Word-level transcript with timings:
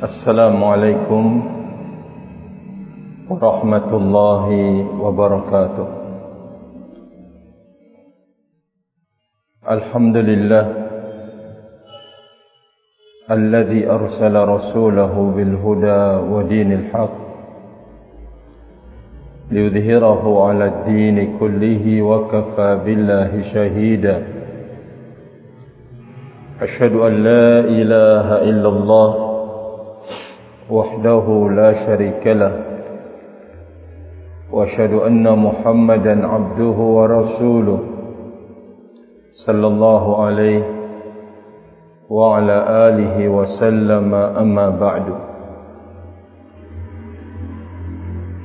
السلام 0.00 0.64
عليكم 0.64 1.24
ورحمة 3.30 3.90
الله 3.96 4.46
وبركاته. 5.00 5.88
الحمد 9.70 10.16
لله 10.16 10.64
الذي 13.30 13.90
أرسل 13.90 14.34
رسوله 14.36 15.14
بالهدى 15.36 16.02
ودين 16.32 16.72
الحق 16.72 17.16
ليظهره 19.52 20.24
على 20.48 20.64
الدين 20.64 21.38
كله 21.38 22.02
وكفى 22.02 22.68
بالله 22.84 23.30
شهيدا. 23.52 24.16
أشهد 26.60 26.92
أن 26.92 27.12
لا 27.12 27.60
إله 27.60 28.26
إلا 28.48 28.68
الله 28.68 29.29
وحده 30.72 31.26
لا 31.50 31.86
شريك 31.86 32.26
له. 32.26 32.54
وأشهد 34.52 34.92
أن 34.92 35.38
محمدا 35.38 36.26
عبده 36.26 36.78
ورسوله 36.96 37.78
صلى 39.46 39.66
الله 39.66 40.24
عليه 40.24 40.62
وعلى 42.10 42.56
آله 42.88 43.28
وسلم. 43.28 44.14
أما 44.14 44.70
بعد 44.70 45.06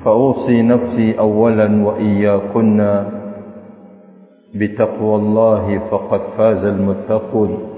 فأوصي 0.06 0.62
نفسي 0.62 1.20
أولا 1.20 1.86
وإياكن 1.86 2.80
بتقوى 4.56 5.16
الله 5.16 5.66
فقد 5.90 6.22
فاز 6.38 6.66
المتقون. 6.66 7.75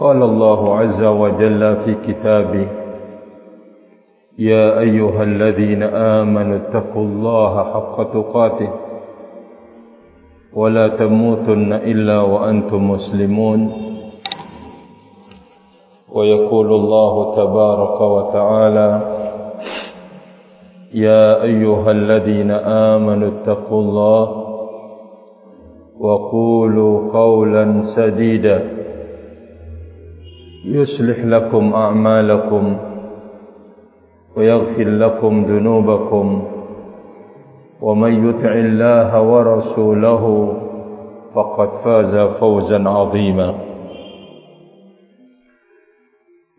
قال 0.00 0.22
الله 0.22 0.76
عز 0.76 1.04
وجل 1.04 1.76
في 1.76 1.94
كتابه 2.06 2.68
يا 4.38 4.78
أيها 4.80 5.22
الذين 5.22 5.82
آمنوا 5.82 6.56
اتقوا 6.56 7.02
الله 7.02 7.64
حق 7.64 7.96
تقاته 8.12 8.70
ولا 10.54 10.88
تموتن 10.88 11.72
إلا 11.72 12.20
وأنتم 12.20 12.90
مسلمون. 12.90 13.60
ويقول 16.14 16.68
الله 16.72 17.36
تبارك 17.36 18.00
وتعالى 18.00 18.90
يا 20.94 21.42
أيها 21.42 21.90
الذين 21.90 22.50
آمنوا 22.94 23.28
اتقوا 23.28 23.80
الله 23.82 24.44
وقولوا 26.00 27.12
قولا 27.12 27.82
سديدا. 27.96 28.73
يصلح 30.64 31.18
لكم 31.24 31.74
أعمالكم 31.74 32.76
ويغفر 34.36 34.88
لكم 34.88 35.44
ذنوبكم 35.44 36.26
ومن 37.80 38.28
يطع 38.28 38.52
الله 38.52 39.22
ورسوله 39.22 40.24
فقد 41.34 41.68
فاز 41.84 42.14
فوزا 42.40 42.88
عظيما. 42.88 43.54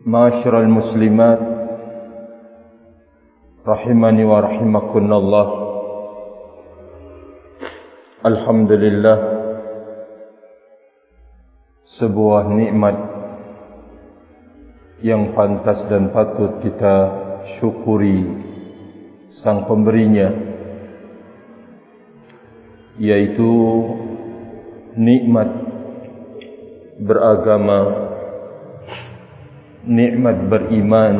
معاشر 0.06 0.60
المسلمات 0.60 1.40
رحمني 3.68 4.24
ورحمكن 4.24 5.12
الله. 5.12 5.48
الحمد 8.26 8.72
لله. 8.72 9.18
sebuah 11.96 12.52
nikmat 12.52 13.15
yang 15.04 15.36
pantas 15.36 15.84
dan 15.92 16.08
patut 16.08 16.60
kita 16.64 16.96
syukuri 17.58 18.24
sang 19.44 19.68
pemberinya 19.68 20.32
yaitu 22.96 23.52
nikmat 24.96 25.52
beragama 26.96 28.08
nikmat 29.84 30.36
beriman 30.48 31.16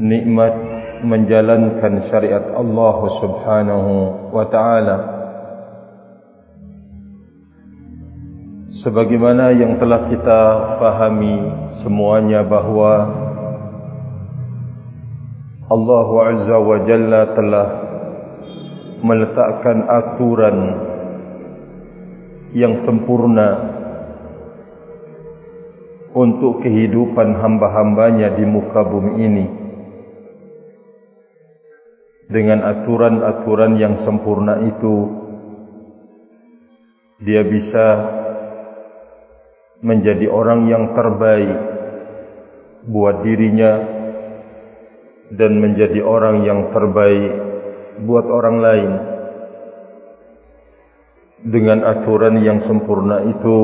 nikmat 0.00 0.54
menjalankan 1.04 2.08
syariat 2.08 2.56
Allah 2.56 2.96
Subhanahu 3.20 3.92
wa 4.32 4.44
taala 4.48 5.21
sebagaimana 8.82 9.54
yang 9.54 9.78
telah 9.78 10.10
kita 10.10 10.40
fahami 10.82 11.38
semuanya 11.86 12.42
bahawa 12.42 12.92
Allah 15.70 16.08
Azza 16.34 16.58
wa 16.58 16.78
Jalla 16.82 17.22
telah 17.32 17.68
meletakkan 19.06 19.86
aturan 19.86 20.58
yang 22.52 22.82
sempurna 22.82 23.70
untuk 26.12 26.60
kehidupan 26.60 27.38
hamba-hambanya 27.38 28.36
di 28.36 28.44
muka 28.44 28.82
bumi 28.84 29.12
ini 29.16 29.46
dengan 32.28 32.66
aturan-aturan 32.66 33.78
yang 33.80 33.94
sempurna 34.04 34.60
itu. 34.60 35.22
Dia 37.22 37.46
bisa 37.46 37.86
menjadi 39.82 40.30
orang 40.30 40.70
yang 40.70 40.94
terbaik 40.94 41.58
buat 42.86 43.26
dirinya 43.26 43.72
dan 45.34 45.58
menjadi 45.58 46.00
orang 46.06 46.46
yang 46.46 46.70
terbaik 46.70 47.32
buat 48.06 48.26
orang 48.30 48.56
lain. 48.62 48.92
Dengan 51.42 51.82
aturan 51.82 52.38
yang 52.46 52.62
sempurna 52.62 53.26
itu 53.26 53.58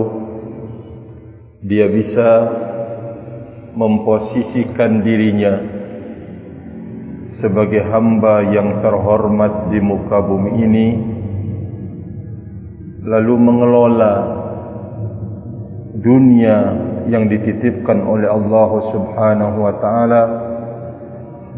dia 1.63 1.87
bisa 1.87 2.31
memposisikan 3.79 5.07
dirinya 5.07 5.55
sebagai 7.39 7.87
hamba 7.87 8.43
yang 8.51 8.83
terhormat 8.83 9.71
di 9.71 9.79
muka 9.79 10.19
bumi 10.19 10.51
ini 10.59 10.87
lalu 13.07 13.35
mengelola 13.39 14.38
dunia 15.99 16.57
yang 17.11 17.27
dititipkan 17.27 18.07
oleh 18.07 18.31
Allah 18.31 18.71
Subhanahu 18.95 19.57
wa 19.67 19.75
taala 19.83 20.23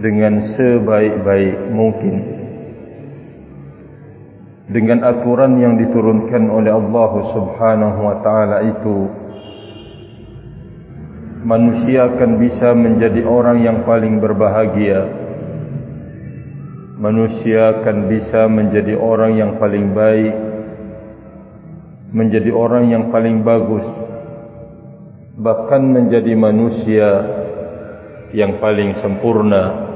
dengan 0.01 0.41
sebaik-baik 0.57 1.57
mungkin. 1.77 2.17
Dengan 4.71 5.03
aturan 5.03 5.59
yang 5.59 5.77
diturunkan 5.77 6.47
oleh 6.47 6.73
Allah 6.73 7.13
Subhanahu 7.37 8.01
wa 8.01 8.17
taala 8.25 8.57
itu 8.65 8.97
manusia 11.45 12.09
akan 12.15 12.31
bisa 12.41 12.73
menjadi 12.73 13.21
orang 13.27 13.61
yang 13.61 13.85
paling 13.85 14.23
berbahagia. 14.23 15.21
Manusia 17.01 17.81
akan 17.81 17.97
bisa 18.13 18.45
menjadi 18.45 18.93
orang 18.97 19.33
yang 19.37 19.53
paling 19.57 19.97
baik 19.97 20.51
menjadi 22.11 22.51
orang 22.51 22.91
yang 22.91 23.15
paling 23.15 23.47
bagus 23.47 23.87
bahkan 25.41 25.81
menjadi 25.81 26.37
manusia 26.37 27.09
yang 28.37 28.61
paling 28.61 28.93
sempurna. 29.01 29.89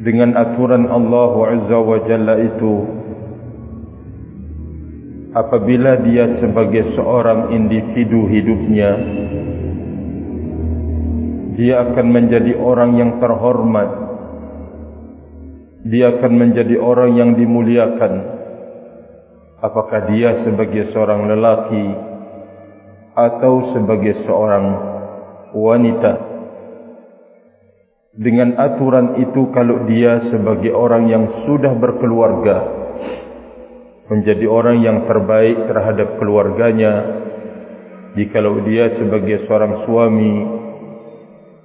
Dengan 0.00 0.32
aturan 0.32 0.88
Allah 0.88 1.34
Azza 1.58 1.76
wa 1.76 1.98
Jalla 2.08 2.40
itu 2.40 2.74
apabila 5.36 6.00
dia 6.06 6.40
sebagai 6.40 6.96
seorang 6.96 7.52
individu 7.52 8.24
hidupnya 8.24 8.90
dia 11.60 11.84
akan 11.84 12.06
menjadi 12.08 12.56
orang 12.56 12.96
yang 12.96 13.20
terhormat. 13.20 14.08
Dia 15.84 16.16
akan 16.16 16.32
menjadi 16.32 16.80
orang 16.80 17.20
yang 17.20 17.30
dimuliakan. 17.36 18.12
Apakah 19.60 20.08
dia 20.08 20.40
sebagai 20.48 20.88
seorang 20.96 21.28
lelaki 21.28 22.09
atau 23.14 23.74
sebagai 23.74 24.22
seorang 24.26 24.66
wanita. 25.54 26.12
Dengan 28.10 28.58
aturan 28.58 29.22
itu 29.22 29.54
kalau 29.54 29.86
dia 29.86 30.18
sebagai 30.34 30.74
orang 30.74 31.06
yang 31.06 31.24
sudah 31.46 31.72
berkeluarga 31.78 32.80
menjadi 34.10 34.46
orang 34.50 34.82
yang 34.82 35.06
terbaik 35.06 35.70
terhadap 35.70 36.18
keluarganya 36.18 36.92
jikalau 38.18 38.66
dia 38.66 38.98
sebagai 38.98 39.46
seorang 39.46 39.86
suami 39.86 40.34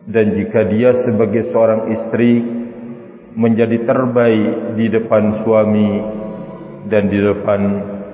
dan 0.06 0.38
jika 0.38 0.70
dia 0.70 0.94
sebagai 1.10 1.50
seorang 1.50 1.90
istri 1.90 2.46
menjadi 3.34 3.90
terbaik 3.90 4.78
di 4.78 4.86
depan 4.94 5.42
suami 5.42 5.92
dan 6.86 7.10
di 7.10 7.18
depan 7.18 7.62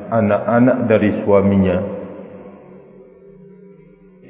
anak-anak 0.08 0.78
dari 0.88 1.12
suaminya 1.28 2.01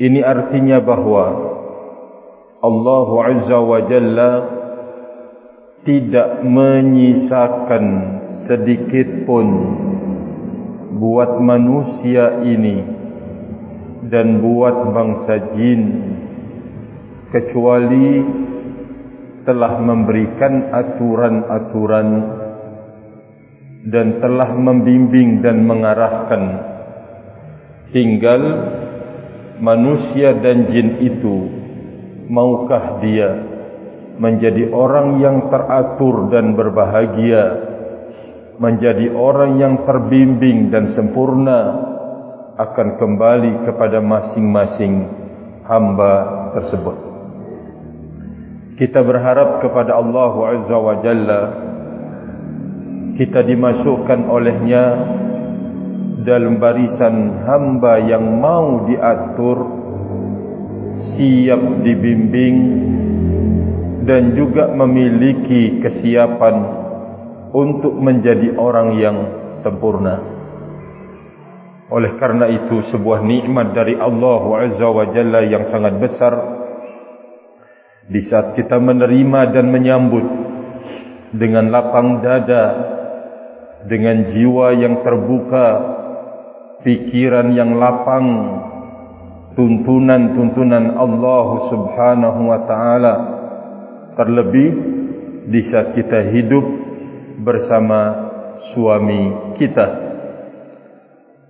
ini 0.02 0.26
artinya 0.26 0.82
bahawa 0.82 1.26
Allah 2.66 3.08
Azza 3.30 3.60
wa 3.62 3.80
Jalla 3.86 4.32
tidak 5.86 6.42
menyisakan 6.42 7.86
sedikit 8.50 9.30
pun 9.30 9.48
buat 10.98 11.38
manusia 11.38 12.42
ini 12.42 12.82
dan 14.10 14.42
buat 14.42 14.90
bangsa 14.90 15.54
jin 15.54 15.82
kecuali 17.30 18.26
telah 19.46 19.78
memberikan 19.82 20.70
aturan-aturan 20.70 22.08
dan 23.86 24.18
telah 24.22 24.50
membimbing 24.54 25.46
dan 25.46 25.66
mengarahkan. 25.66 26.44
Tinggal 27.90 28.42
manusia 29.62 30.34
dan 30.42 30.68
jin 30.74 30.90
itu 31.06 31.38
maukah 32.26 32.98
dia 33.00 33.30
menjadi 34.18 34.74
orang 34.74 35.22
yang 35.22 35.48
teratur 35.54 36.34
dan 36.34 36.58
berbahagia 36.58 37.44
menjadi 38.58 39.14
orang 39.14 39.58
yang 39.58 39.74
terbimbing 39.86 40.70
dan 40.70 40.94
sempurna 40.94 41.90
akan 42.58 42.98
kembali 43.02 43.66
kepada 43.66 43.98
masing-masing 44.04 45.10
hamba 45.66 46.14
tersebut. 46.58 46.98
Kita 48.78 49.02
berharap 49.02 49.62
kepada 49.66 49.98
Allah 49.98 50.34
Azza 50.58 50.78
wa 50.78 50.96
Jalla 51.02 51.42
kita 53.18 53.46
dimasukkan 53.46 54.26
olehnya 54.30 54.84
dalam 56.24 56.58
barisan 56.62 57.42
hamba 57.46 58.02
yang 58.02 58.24
mau 58.42 58.86
diatur 58.86 59.58
siap 61.16 61.62
dibimbing 61.82 62.58
dan 64.06 64.34
juga 64.34 64.70
memiliki 64.74 65.82
kesiapan 65.82 66.56
untuk 67.52 67.94
menjadi 67.98 68.58
orang 68.58 68.90
yang 68.98 69.18
sempurna. 69.62 70.42
Oleh 71.92 72.16
karena 72.16 72.48
itu 72.48 72.88
sebuah 72.88 73.20
nikmat 73.20 73.76
dari 73.76 74.00
Allah 74.00 74.42
Azza 74.64 74.88
wa 74.88 75.06
Jalla 75.12 75.44
yang 75.44 75.68
sangat 75.68 76.00
besar 76.00 76.34
di 78.08 78.24
saat 78.32 78.56
kita 78.56 78.80
menerima 78.80 79.52
dan 79.52 79.66
menyambut 79.68 80.26
dengan 81.36 81.68
lapang 81.68 82.24
dada 82.24 82.66
dengan 83.88 84.30
jiwa 84.30 84.78
yang 84.78 85.02
terbuka, 85.02 85.68
pikiran 86.82 87.54
yang 87.54 87.78
lapang, 87.78 88.28
tuntunan-tuntunan 89.54 90.98
Allah 90.98 91.48
Subhanahu 91.70 92.42
wa 92.50 92.60
taala 92.66 93.14
terlebih 94.18 94.70
di 95.50 95.62
saat 95.70 95.98
kita 95.98 96.32
hidup 96.32 96.66
bersama 97.42 98.00
suami 98.74 99.56
kita. 99.58 99.88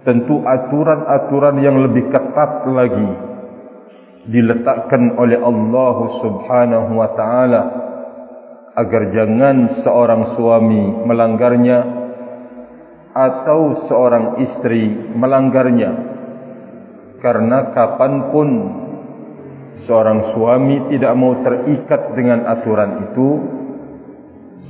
Tentu 0.01 0.41
aturan-aturan 0.41 1.61
yang 1.61 1.77
lebih 1.77 2.09
ketat 2.09 2.65
lagi 2.65 3.09
diletakkan 4.25 5.17
oleh 5.17 5.37
Allah 5.37 5.97
Subhanahu 6.21 6.91
wa 6.97 7.09
taala 7.13 7.61
agar 8.71 9.13
jangan 9.13 9.83
seorang 9.83 10.33
suami 10.33 11.05
melanggarnya 11.05 12.00
atau 13.11 13.87
seorang 13.87 14.39
istri 14.43 14.87
melanggarnya. 15.15 15.91
Karena 17.21 17.69
kapanpun 17.69 18.49
seorang 19.85 20.33
suami 20.33 20.89
tidak 20.89 21.13
mau 21.13 21.37
terikat 21.45 22.01
dengan 22.17 22.49
aturan 22.49 22.91
itu 23.11 23.29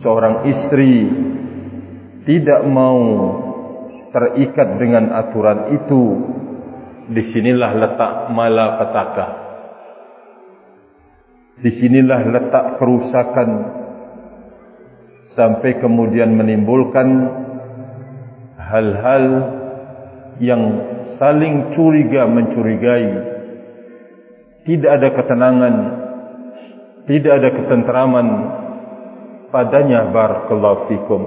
seorang 0.03 0.47
istri 0.51 0.95
tidak 2.27 2.61
mau 2.67 2.99
terikat 4.11 4.77
dengan 4.77 5.15
aturan 5.15 5.79
itu 5.79 6.03
disinilah 7.11 7.71
letak 7.75 8.13
malapetaka. 8.35 9.27
Disinilah 11.61 12.21
letak 12.25 12.65
kerusakan 12.81 13.49
sampai 15.37 15.77
kemudian 15.77 16.33
menimbulkan 16.33 17.07
hal-hal 18.71 19.25
yang 20.39 20.61
saling 21.19 21.75
curiga 21.75 22.25
mencurigai. 22.25 23.29
Tidak 24.65 24.89
ada 24.89 25.09
ketenangan 25.11 25.75
tidak 27.09 27.33
ada 27.33 27.49
ketenteraman 27.57 28.27
padanya 29.49 30.05
barakallahu 30.13 30.85
fikum. 30.87 31.21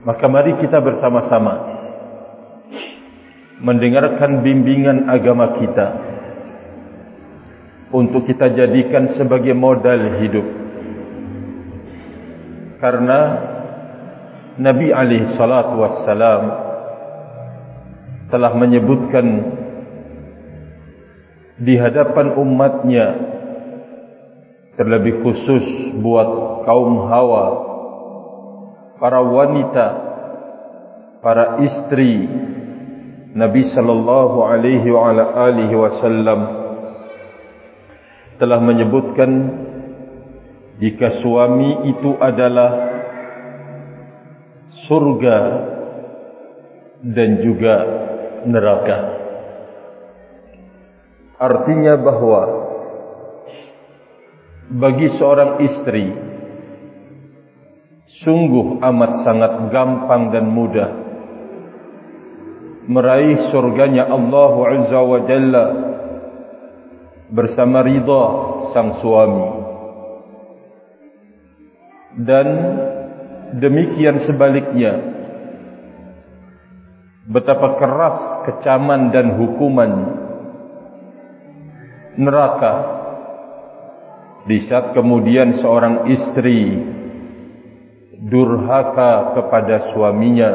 Maka 0.00 0.26
mari 0.32 0.56
kita 0.58 0.80
bersama-sama 0.80 1.54
mendengarkan 3.60 4.40
bimbingan 4.40 5.06
agama 5.06 5.60
kita 5.60 6.09
untuk 7.90 8.26
kita 8.26 8.54
jadikan 8.54 9.18
sebagai 9.18 9.54
modal 9.54 10.22
hidup. 10.22 10.46
Karena 12.78 13.20
Nabi 14.56 14.88
alaihi 14.94 15.34
salatu 15.34 15.74
wassalam 15.78 16.42
telah 18.30 18.52
menyebutkan 18.54 19.26
di 21.60 21.74
hadapan 21.76 22.40
umatnya 22.40 23.06
terlebih 24.78 25.20
khusus 25.20 25.92
buat 26.00 26.64
kaum 26.64 27.04
Hawa 27.10 27.46
para 28.96 29.20
wanita 29.20 29.86
para 31.20 31.60
istri 31.60 32.24
Nabi 33.36 33.62
sallallahu 33.76 34.40
alaihi 34.40 34.88
wa 34.88 35.12
alihi 35.12 35.74
wasallam 35.76 36.59
telah 38.40 38.56
menyebutkan 38.56 39.30
jika 40.80 41.20
suami 41.20 41.92
itu 41.92 42.16
adalah 42.16 42.70
surga 44.88 45.38
dan 47.04 47.30
juga 47.44 47.74
neraka. 48.48 48.98
Artinya 51.36 52.00
bahawa 52.00 52.42
bagi 54.72 55.08
seorang 55.20 55.60
istri 55.60 56.06
sungguh 58.24 58.80
amat 58.80 59.12
sangat 59.24 59.52
gampang 59.68 60.32
dan 60.32 60.48
mudah 60.48 60.90
meraih 62.88 63.52
surganya 63.52 64.08
Allah 64.08 64.52
Azza 64.80 65.00
wa 65.00 65.20
Jalla 65.28 65.89
bersama 67.30 67.86
ridha 67.86 68.24
sang 68.74 68.98
suami. 68.98 69.46
Dan 72.20 72.46
demikian 73.62 74.26
sebaliknya. 74.26 74.92
Betapa 77.30 77.78
keras 77.78 78.16
kecaman 78.50 79.14
dan 79.14 79.38
hukuman 79.38 79.92
neraka 82.18 82.74
di 84.50 84.66
saat 84.66 84.98
kemudian 84.98 85.62
seorang 85.62 86.10
istri 86.10 86.74
durhaka 88.18 89.38
kepada 89.38 89.94
suaminya. 89.94 90.50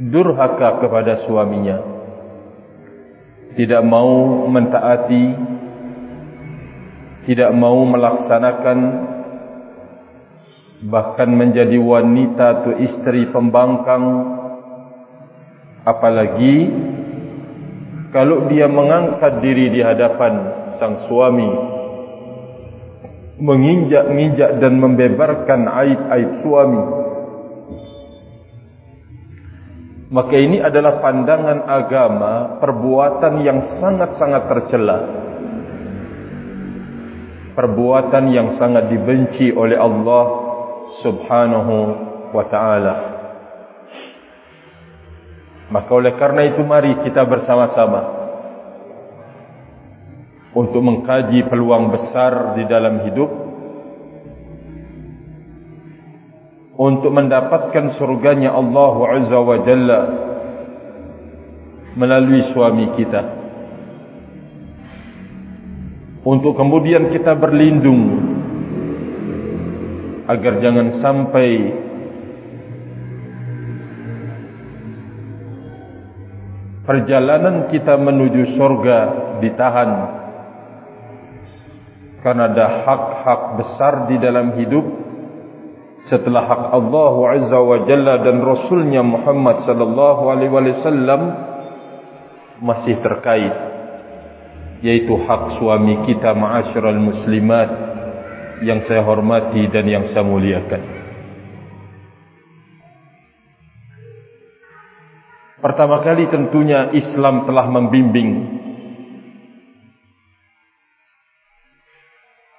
Durhaka 0.00 0.80
kepada 0.80 1.28
suaminya 1.28 1.99
tidak 3.58 3.82
mau 3.82 4.46
mentaati 4.46 5.50
tidak 7.30 7.52
mau 7.52 7.84
melaksanakan 7.84 8.78
bahkan 10.88 11.28
menjadi 11.28 11.76
wanita 11.76 12.44
atau 12.64 12.72
istri 12.80 13.28
pembangkang. 13.28 14.04
Apalagi 15.84 16.56
kalau 18.12 18.48
dia 18.48 18.68
mengangkat 18.68 19.40
diri 19.44 19.72
di 19.72 19.80
hadapan 19.84 20.32
sang 20.80 21.06
suami 21.08 21.50
menginjak-injak 23.40 24.60
dan 24.60 24.76
membebarkan 24.76 25.64
aib-aib 25.64 26.44
suami 26.44 26.82
maka 30.10 30.34
ini 30.34 30.58
adalah 30.58 30.98
pandangan 30.98 31.58
agama 31.70 32.58
perbuatan 32.58 33.34
yang 33.46 33.58
sangat-sangat 33.78 34.42
tercela 34.50 34.98
perbuatan 37.60 38.24
yang 38.32 38.48
sangat 38.56 38.88
dibenci 38.88 39.52
oleh 39.52 39.76
Allah 39.76 40.24
subhanahu 41.04 41.74
wa 42.32 42.44
taala. 42.48 42.94
Maka 45.70 45.90
oleh 45.92 46.16
karena 46.18 46.50
itu 46.50 46.64
mari 46.66 46.98
kita 47.06 47.22
bersama-sama 47.28 48.00
untuk 50.50 50.82
mengkaji 50.82 51.46
peluang 51.46 51.94
besar 51.94 52.58
di 52.58 52.64
dalam 52.66 53.06
hidup 53.06 53.30
untuk 56.80 57.12
mendapatkan 57.12 58.00
surganya 58.00 58.56
Allah 58.56 58.94
Azza 59.20 59.36
wa 59.36 59.58
Jalla 59.68 60.00
melalui 61.92 62.40
suami 62.56 62.96
kita. 62.96 63.22
Untuk 66.24 66.56
kemudian 66.56 67.12
kita 67.12 67.36
berlindung 67.36 68.00
agar 70.24 70.56
jangan 70.64 70.88
sampai 71.04 71.48
perjalanan 76.88 77.68
kita 77.68 77.92
menuju 78.00 78.56
surga 78.56 78.98
ditahan. 79.44 79.90
Karena 82.24 82.52
ada 82.52 82.66
hak-hak 82.84 83.40
besar 83.60 83.92
di 84.08 84.16
dalam 84.20 84.56
hidup 84.60 84.99
setelah 86.08 86.48
hak 86.48 86.62
Allah 86.72 87.14
Azza 87.36 87.58
wa 87.60 87.78
Jalla 87.84 88.24
dan 88.24 88.40
Rasulnya 88.40 89.04
Muhammad 89.04 89.68
sallallahu 89.68 90.22
alaihi 90.32 90.52
wasallam 90.52 91.20
masih 92.64 92.96
terkait 93.04 93.54
yaitu 94.80 95.12
hak 95.12 95.60
suami 95.60 96.08
kita 96.08 96.32
ma'asyiral 96.32 96.96
muslimat 96.96 97.68
yang 98.64 98.80
saya 98.88 99.04
hormati 99.04 99.68
dan 99.68 99.84
yang 99.88 100.04
saya 100.12 100.24
muliakan. 100.24 101.00
Pertama 105.60 106.00
kali 106.00 106.24
tentunya 106.32 106.88
Islam 106.96 107.44
telah 107.44 107.68
membimbing 107.68 108.59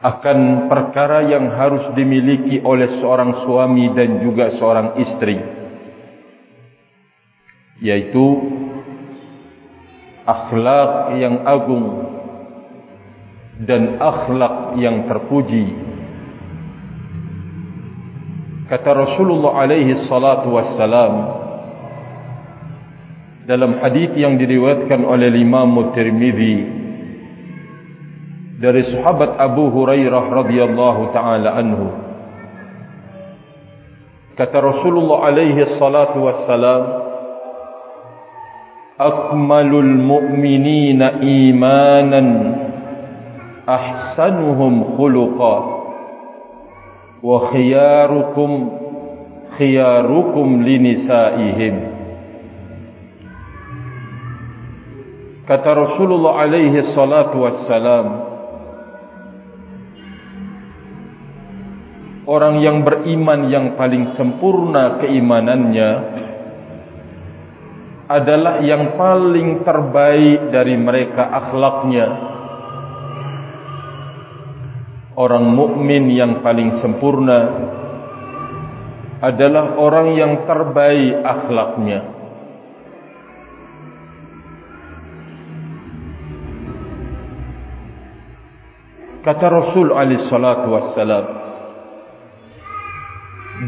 akan 0.01 0.65
perkara 0.65 1.29
yang 1.29 1.53
harus 1.53 1.93
dimiliki 1.93 2.57
oleh 2.65 2.97
seorang 2.97 3.45
suami 3.45 3.93
dan 3.93 4.25
juga 4.25 4.57
seorang 4.57 4.97
istri 4.97 5.37
yaitu 7.81 8.25
akhlak 10.25 11.17
yang 11.17 11.41
agung 11.45 11.85
dan 13.61 13.97
akhlak 13.97 14.77
yang 14.77 15.05
terpuji. 15.09 15.65
Kata 18.69 18.89
Rasulullah 18.95 19.65
alaihi 19.65 20.07
salatu 20.07 20.55
wassalam 20.55 21.13
dalam 23.49 23.81
hadis 23.81 24.13
yang 24.15 24.37
diriwayatkan 24.37 25.01
oleh 25.01 25.33
Imam 25.35 25.91
Tirmizi 25.91 26.80
dari 28.61 28.85
sahabat 28.93 29.41
Abu 29.41 29.73
Hurairah 29.73 30.23
radhiyallahu 30.29 31.09
taala 31.17 31.49
anhu 31.57 31.89
kata 34.37 34.57
Rasulullah 34.61 35.33
alaihi 35.33 35.65
salatu 35.81 36.29
wassalam 36.29 36.83
akmalul 39.01 39.93
mu'minina 39.97 41.25
imanan 41.25 42.27
ahsanuhum 43.65 44.93
khuluqa 44.93 45.55
wa 47.25 47.37
khiyarukum 47.49 48.51
khiyarukum 49.57 50.61
linisaihim 50.61 51.75
kata 55.49 55.69
Rasulullah 55.73 56.45
alaihi 56.45 56.93
salatu 56.93 57.41
wassalam 57.41 58.30
orang 62.31 62.63
yang 62.63 62.87
beriman 62.87 63.51
yang 63.51 63.75
paling 63.75 64.15
sempurna 64.15 65.03
keimanannya 65.03 65.89
adalah 68.07 68.63
yang 68.63 68.95
paling 68.95 69.67
terbaik 69.67 70.51
dari 70.51 70.75
mereka 70.79 71.27
akhlaknya. 71.27 72.07
Orang 75.11 75.51
mukmin 75.51 76.07
yang 76.15 76.39
paling 76.39 76.79
sempurna 76.79 77.39
adalah 79.19 79.75
orang 79.75 80.15
yang 80.15 80.33
terbaik 80.47 81.19
akhlaknya. 81.19 81.99
Kata 89.21 89.45
Rasul 89.53 89.93
alaihi 89.93 90.25
salatu 90.25 90.67
wassalam 90.73 91.40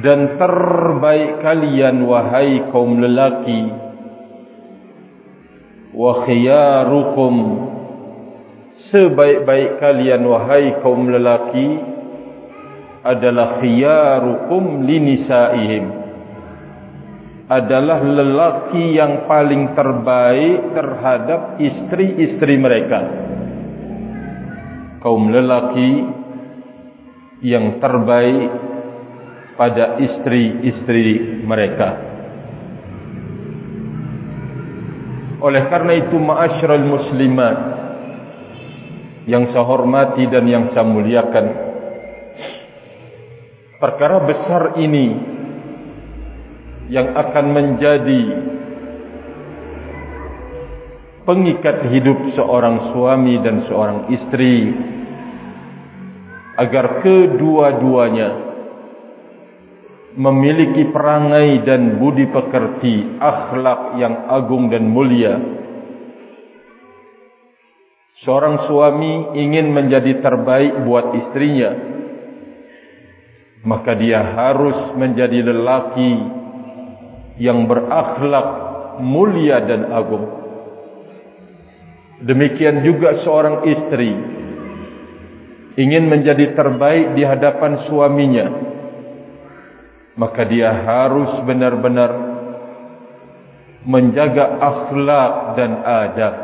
dan 0.03 0.35
terbaik 0.35 1.39
kalian 1.39 2.03
wahai 2.03 2.67
kaum 2.75 2.99
lelaki. 2.99 3.71
Wa 5.95 6.27
khiyarukum. 6.27 7.35
Sebaik-baik 8.91 9.79
kalian 9.79 10.27
wahai 10.27 10.83
kaum 10.83 11.07
lelaki 11.07 11.79
adalah 13.05 13.63
khiyarukum 13.63 14.83
linisaihim 14.83 16.03
adalah 17.53 17.99
lelaki 18.01 18.95
yang 18.95 19.27
paling 19.27 19.75
terbaik 19.75 20.73
terhadap 20.73 21.41
istri-istri 21.59 22.55
mereka. 22.55 23.01
Kaum 25.03 25.27
lelaki 25.27 25.91
yang 27.43 27.83
terbaik 27.83 28.62
pada 29.53 30.01
istri-istri 30.01 31.41
mereka. 31.45 31.89
Oleh 35.43 35.67
karena 35.67 35.93
itu 35.99 36.15
ma'asyiral 36.15 36.87
muslimat 36.87 37.57
yang 39.27 39.51
saya 39.51 39.63
hormati 39.67 40.23
dan 40.31 40.47
yang 40.47 40.71
saya 40.71 40.87
muliakan 40.87 41.45
perkara 43.79 44.23
besar 44.23 44.79
ini 44.79 45.07
yang 46.87 47.11
akan 47.11 47.45
menjadi 47.51 48.23
pengikat 51.27 51.91
hidup 51.91 52.19
seorang 52.35 52.95
suami 52.95 53.35
dan 53.43 53.67
seorang 53.67 54.11
istri 54.11 54.71
agar 56.59 57.03
kedua-duanya 57.03 58.52
memiliki 60.13 60.93
perangai 60.93 61.65
dan 61.65 61.97
budi 61.97 62.29
pekerti, 62.29 63.17
akhlak 63.17 63.97
yang 63.97 64.29
agung 64.29 64.69
dan 64.69 64.85
mulia. 64.85 65.41
Seorang 68.23 68.69
suami 68.69 69.35
ingin 69.35 69.73
menjadi 69.73 70.21
terbaik 70.21 70.85
buat 70.85 71.11
istrinya, 71.17 71.71
maka 73.65 73.97
dia 73.97 74.21
harus 74.21 74.95
menjadi 74.95 75.43
lelaki 75.43 76.13
yang 77.41 77.65
berakhlak 77.65 78.47
mulia 79.01 79.65
dan 79.65 79.89
agung. 79.91 80.25
Demikian 82.23 82.85
juga 82.85 83.19
seorang 83.25 83.67
istri 83.67 84.13
ingin 85.73 86.05
menjadi 86.05 86.53
terbaik 86.53 87.17
di 87.17 87.25
hadapan 87.25 87.81
suaminya, 87.89 88.47
maka 90.13 90.45
dia 90.45 90.69
harus 90.69 91.41
benar-benar 91.45 92.11
menjaga 93.83 94.45
akhlak 94.61 95.31
dan 95.59 95.71
adab. 95.83 96.35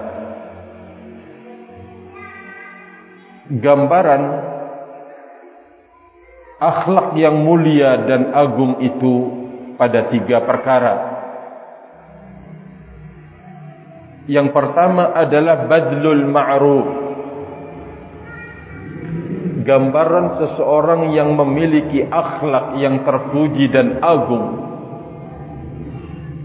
Gambaran 3.49 4.23
akhlak 6.59 7.07
yang 7.17 7.39
mulia 7.41 8.05
dan 8.05 8.29
agung 8.35 8.77
itu 8.83 9.15
pada 9.79 10.11
tiga 10.11 10.43
perkara. 10.43 10.93
Yang 14.29 14.53
pertama 14.53 15.09
adalah 15.17 15.65
badlul 15.65 16.29
ma'ruf 16.29 17.08
gambaran 19.69 20.41
seseorang 20.41 21.13
yang 21.13 21.37
memiliki 21.37 22.01
akhlak 22.09 22.81
yang 22.81 23.05
terpuji 23.05 23.69
dan 23.69 24.01
agung 24.01 24.65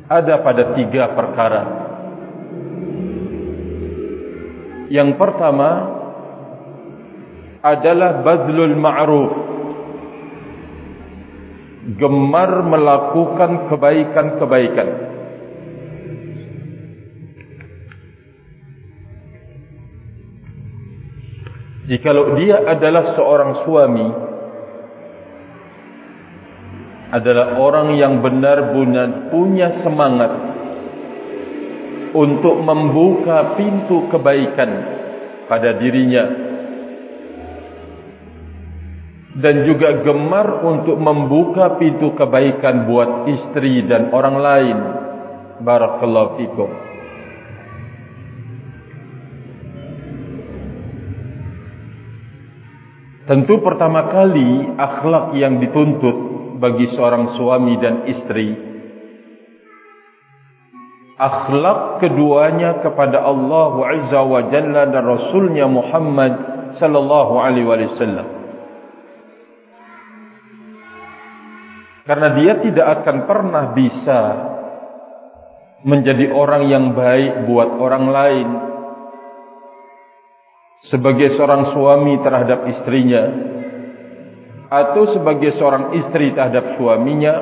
ada 0.04 0.44
pada 0.44 0.76
tiga 0.76 1.16
perkara. 1.16 1.62
Yang 4.92 5.16
pertama 5.16 5.70
adalah 7.64 8.20
bazlul 8.20 8.76
ma'ruf. 8.76 9.32
gemar 11.84 12.64
melakukan 12.64 13.68
kebaikan-kebaikan. 13.68 14.88
Jikalau 21.84 22.40
dia 22.40 22.64
adalah 22.64 23.12
seorang 23.12 23.52
suami 23.68 24.08
adalah 27.12 27.60
orang 27.60 27.94
yang 28.00 28.24
benar-benar 28.24 29.28
punya 29.28 29.84
semangat 29.84 30.32
untuk 32.16 32.56
membuka 32.64 33.54
pintu 33.60 34.08
kebaikan 34.08 34.70
pada 35.44 35.76
dirinya 35.76 36.24
dan 39.34 39.66
juga 39.66 40.00
gemar 40.00 40.64
untuk 40.64 40.96
membuka 40.96 41.76
pintu 41.76 42.16
kebaikan 42.16 42.86
buat 42.88 43.28
istri 43.28 43.84
dan 43.84 44.08
orang 44.14 44.36
lain. 44.40 44.78
Barakallahu 45.60 46.38
fikum. 46.38 46.93
Tentu 53.24 53.64
pertama 53.64 54.12
kali 54.12 54.76
akhlak 54.76 55.32
yang 55.40 55.56
dituntut 55.56 56.16
bagi 56.60 56.92
seorang 56.92 57.40
suami 57.40 57.74
dan 57.80 58.04
istri 58.04 58.74
akhlak 61.14 62.02
keduanya 62.02 62.82
kepada 62.82 63.22
Allah 63.22 63.72
Azza 63.86 64.20
wa 64.26 64.40
Jalla 64.50 64.82
dan 64.90 65.04
Rasulnya 65.06 65.66
Muhammad 65.70 66.32
sallallahu 66.76 67.34
alaihi 67.38 67.66
wasallam. 67.70 68.28
Karena 72.04 72.28
dia 72.36 72.52
tidak 72.60 72.86
akan 73.00 73.16
pernah 73.24 73.64
bisa 73.72 74.20
menjadi 75.88 76.28
orang 76.36 76.68
yang 76.68 76.92
baik 76.92 77.48
buat 77.48 77.70
orang 77.80 78.04
lain 78.12 78.48
sebagai 80.88 81.36
seorang 81.36 81.72
suami 81.72 82.20
terhadap 82.20 82.68
istrinya 82.68 83.22
atau 84.68 85.14
sebagai 85.16 85.56
seorang 85.56 85.96
istri 86.02 86.34
terhadap 86.34 86.76
suaminya 86.76 87.34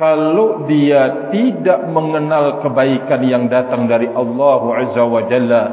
kalau 0.00 0.64
dia 0.64 1.28
tidak 1.28 1.86
mengenal 1.92 2.64
kebaikan 2.64 3.20
yang 3.20 3.44
datang 3.52 3.84
dari 3.84 4.08
Allah 4.08 4.60
Azza 4.80 5.04
wa 5.04 5.22
Jalla 5.28 5.64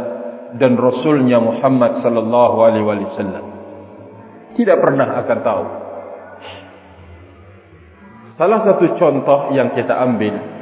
dan 0.59 0.75
Rasulnya 0.75 1.39
Muhammad 1.39 2.03
sallallahu 2.03 2.57
alaihi 2.59 2.85
wasallam 2.85 3.45
tidak 4.57 4.77
pernah 4.81 5.21
akan 5.21 5.39
tahu. 5.45 5.65
Salah 8.41 8.59
satu 8.65 8.85
contoh 8.97 9.53
yang 9.53 9.73
kita 9.73 9.93
ambil 9.93 10.56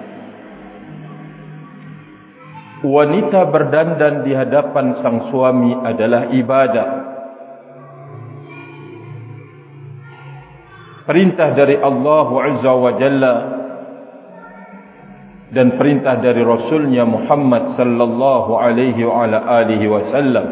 Wanita 2.86 3.50
berdandan 3.50 4.22
di 4.22 4.38
hadapan 4.38 5.02
sang 5.02 5.34
suami 5.34 5.74
adalah 5.74 6.30
ibadah. 6.30 6.90
Perintah 11.10 11.58
dari 11.58 11.82
Allah 11.82 12.28
Azza 12.30 12.74
wa 12.78 12.92
Jalla 13.02 13.36
dan 15.50 15.82
perintah 15.82 16.22
dari 16.22 16.46
Rasulnya 16.46 17.10
Muhammad 17.10 17.74
sallallahu 17.74 18.52
alaihi 18.54 19.02
wa 19.02 19.24
ala 19.24 19.38
alihi 19.66 19.86
wasallam 19.86 20.46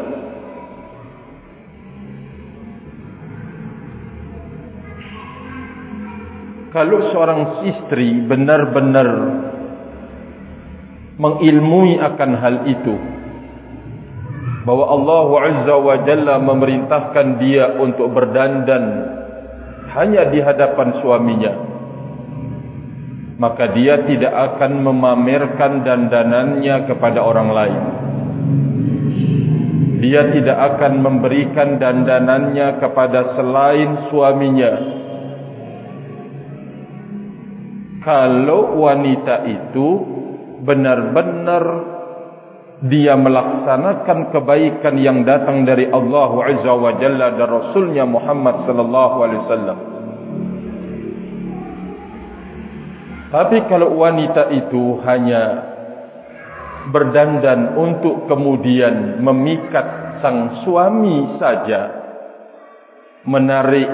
kalau 6.70 7.10
seorang 7.10 7.66
istri 7.66 8.22
benar-benar 8.26 9.08
mengilmui 11.18 11.98
akan 12.02 12.30
hal 12.38 12.56
itu. 12.66 12.94
Bahwa 14.64 14.84
Allah 14.96 15.28
Azza 15.52 15.76
wa 15.76 15.96
Jalla 16.08 16.36
memerintahkan 16.40 17.26
dia 17.36 17.76
untuk 17.78 18.08
berdandan 18.16 18.84
hanya 19.92 20.32
di 20.32 20.40
hadapan 20.40 20.88
suaminya. 21.04 21.52
Maka 23.34 23.74
dia 23.76 23.98
tidak 24.06 24.30
akan 24.30 24.72
memamerkan 24.80 25.84
dandanannya 25.84 26.86
kepada 26.86 27.20
orang 27.20 27.48
lain. 27.50 27.82
Dia 30.00 30.32
tidak 30.32 30.58
akan 30.76 31.00
memberikan 31.00 31.80
dandanannya 31.80 32.78
kepada 32.78 33.36
selain 33.36 34.08
suaminya. 34.08 34.72
Kalau 38.04 38.84
wanita 38.84 39.48
itu 39.48 40.13
benar-benar 40.62 41.64
dia 42.84 43.16
melaksanakan 43.16 44.28
kebaikan 44.28 44.94
yang 45.00 45.24
datang 45.24 45.64
dari 45.64 45.88
Allah 45.88 46.30
Azza 46.52 46.72
wa 46.74 46.92
Jalla 47.00 47.32
dan 47.32 47.48
Rasulnya 47.48 48.04
Muhammad 48.04 48.68
sallallahu 48.68 49.16
alaihi 49.24 49.42
wasallam. 49.46 49.78
Tapi 53.34 53.66
kalau 53.66 53.98
wanita 53.98 54.52
itu 54.54 55.02
hanya 55.02 55.42
berdandan 56.92 57.74
untuk 57.74 58.28
kemudian 58.30 59.18
memikat 59.18 60.20
sang 60.22 60.62
suami 60.62 61.34
saja, 61.40 61.82
menarik 63.24 63.90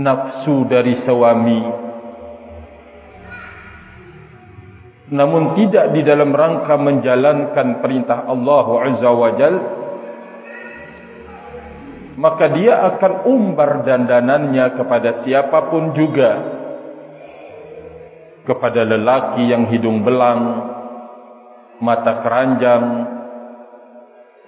nafsu 0.00 0.66
dari 0.66 1.04
suami, 1.04 1.60
namun 5.08 5.56
tidak 5.56 5.96
di 5.96 6.04
dalam 6.04 6.36
rangka 6.36 6.76
menjalankan 6.76 7.80
perintah 7.80 8.28
Allah 8.28 8.66
Azza 8.92 9.08
wa 9.08 9.30
Jal 9.40 9.54
maka 12.18 12.50
dia 12.52 12.82
akan 12.92 13.12
umbar 13.30 13.86
dandanannya 13.86 14.74
kepada 14.74 15.22
siapapun 15.22 15.94
juga. 15.94 16.30
Kepada 18.42 18.80
lelaki 18.80 19.44
yang 19.44 19.68
hidung 19.68 20.02
belang 20.02 20.40
mata 21.78 22.24
keranjang 22.24 22.84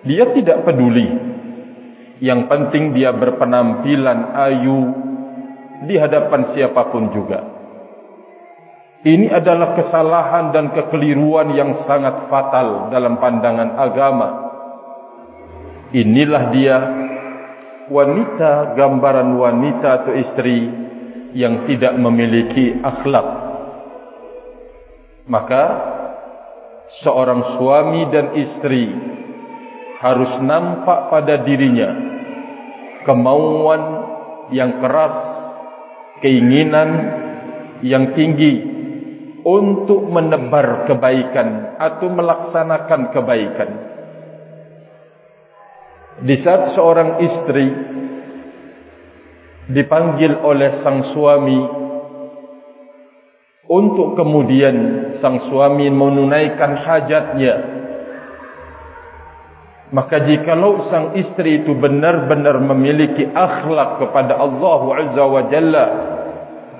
dia 0.02 0.24
tidak 0.34 0.66
peduli. 0.66 1.08
Yang 2.20 2.40
penting 2.52 2.96
dia 2.96 3.16
berpenampilan 3.16 4.18
ayu 4.34 4.78
di 5.88 5.94
hadapan 5.96 6.52
siapapun 6.52 7.12
juga 7.16 7.59
ini 9.00 9.32
adalah 9.32 9.80
kesalahan 9.80 10.52
dan 10.52 10.76
kekeliruan 10.76 11.56
yang 11.56 11.88
sangat 11.88 12.28
fatal 12.28 12.92
dalam 12.92 13.16
pandangan 13.16 13.80
agama. 13.80 14.28
Inilah 15.96 16.44
dia 16.52 16.76
wanita, 17.88 18.76
gambaran 18.76 19.40
wanita 19.40 19.88
atau 20.04 20.12
istri 20.20 20.68
yang 21.32 21.64
tidak 21.64 21.96
memiliki 21.96 22.76
akhlak. 22.84 23.28
Maka 25.32 25.64
seorang 27.00 27.56
suami 27.56 28.04
dan 28.12 28.36
istri 28.36 28.84
harus 30.04 30.44
nampak 30.44 31.08
pada 31.08 31.40
dirinya 31.40 31.88
kemauan 33.08 33.82
yang 34.52 34.76
keras, 34.76 35.16
keinginan 36.20 36.88
yang 37.80 38.12
tinggi 38.12 38.79
untuk 39.44 40.08
menebar 40.08 40.84
kebaikan 40.88 41.78
atau 41.80 42.06
melaksanakan 42.12 43.00
kebaikan. 43.14 43.70
Di 46.20 46.36
saat 46.44 46.76
seorang 46.76 47.10
istri 47.24 47.66
dipanggil 49.70 50.36
oleh 50.44 50.84
sang 50.84 51.16
suami 51.16 51.60
untuk 53.70 54.18
kemudian 54.18 54.76
sang 55.22 55.48
suami 55.48 55.86
menunaikan 55.88 56.76
hajatnya, 56.84 57.54
maka 59.94 60.22
jikalau 60.26 60.90
sang 60.90 61.16
istri 61.16 61.64
itu 61.64 61.72
benar-benar 61.78 62.58
memiliki 62.60 63.30
akhlak 63.30 64.02
kepada 64.02 64.36
Allah 64.36 64.80
Azza 65.06 65.24
wa 65.24 65.42
Jalla 65.48 65.86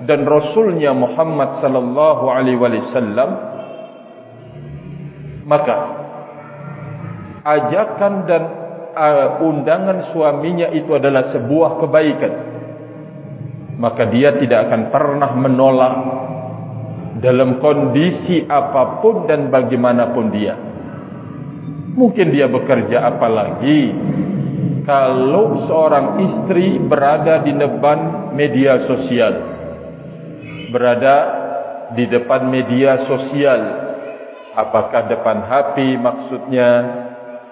dan 0.05 0.25
Rasulnya 0.25 0.97
Muhammad 0.97 1.61
sallallahu 1.61 2.25
alaihi 2.25 2.57
wasallam 2.57 3.29
maka 5.45 5.75
ajakan 7.45 8.13
dan 8.29 8.43
uh, 8.93 9.27
undangan 9.43 10.13
suaminya 10.13 10.69
itu 10.71 10.91
adalah 10.93 11.33
sebuah 11.33 11.81
kebaikan. 11.81 12.33
Maka 13.81 14.13
dia 14.13 14.37
tidak 14.37 14.69
akan 14.69 14.81
pernah 14.93 15.31
menolak 15.33 15.95
dalam 17.17 17.57
kondisi 17.57 18.45
apapun 18.45 19.25
dan 19.25 19.49
bagaimanapun 19.49 20.25
dia. 20.29 20.53
Mungkin 21.97 22.29
dia 22.29 22.45
bekerja 22.45 23.09
apalagi. 23.09 23.81
Kalau 24.85 25.65
seorang 25.69 26.25
istri 26.25 26.81
berada 26.81 27.45
di 27.45 27.53
depan 27.53 28.31
media 28.33 28.85
sosial 28.89 29.50
berada 30.71 31.15
di 31.93 32.07
depan 32.07 32.47
media 32.47 33.05
sosial. 33.05 33.61
Apakah 34.51 35.07
depan 35.07 35.47
HP 35.47 35.95
maksudnya 35.99 36.69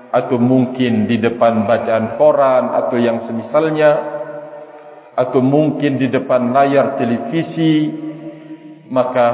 atau 0.10 0.42
mungkin 0.42 1.06
di 1.06 1.22
depan 1.22 1.64
bacaan 1.70 2.18
koran 2.20 2.76
atau 2.76 2.98
yang 2.98 3.24
semisalnya 3.24 3.92
atau 5.16 5.40
mungkin 5.40 6.00
di 6.00 6.08
depan 6.12 6.52
layar 6.52 6.98
televisi 6.98 7.94
maka 8.90 9.28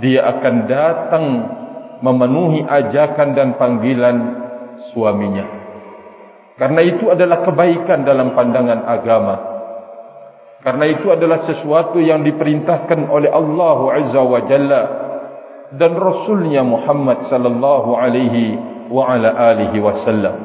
dia 0.00 0.26
akan 0.26 0.56
datang 0.66 1.26
memenuhi 2.02 2.66
ajakan 2.66 3.28
dan 3.36 3.54
panggilan 3.60 4.16
suaminya. 4.90 5.46
Karena 6.58 6.80
itu 6.82 7.10
adalah 7.14 7.46
kebaikan 7.46 8.02
dalam 8.02 8.34
pandangan 8.34 8.80
agama 8.90 9.51
karena 10.62 10.84
itu 10.94 11.10
adalah 11.10 11.42
sesuatu 11.42 11.98
yang 11.98 12.22
diperintahkan 12.22 13.10
oleh 13.10 13.34
Allah 13.34 13.78
Azza 13.98 14.22
wa 14.22 14.40
Jalla 14.46 14.82
dan 15.74 15.98
Rasulnya 15.98 16.62
Muhammad 16.62 17.26
sallallahu 17.26 17.90
alaihi 17.98 18.54
wa 18.86 19.10
ala 19.10 19.34
alihi 19.50 19.82
wasallam. 19.82 20.36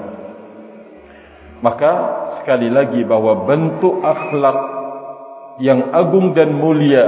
Maka 1.62 1.91
sekali 2.41 2.69
lagi 2.73 3.06
bahwa 3.06 3.45
bentuk 3.45 4.01
akhlak 4.01 4.58
yang 5.62 5.93
agung 5.93 6.34
dan 6.34 6.49
mulia 6.53 7.06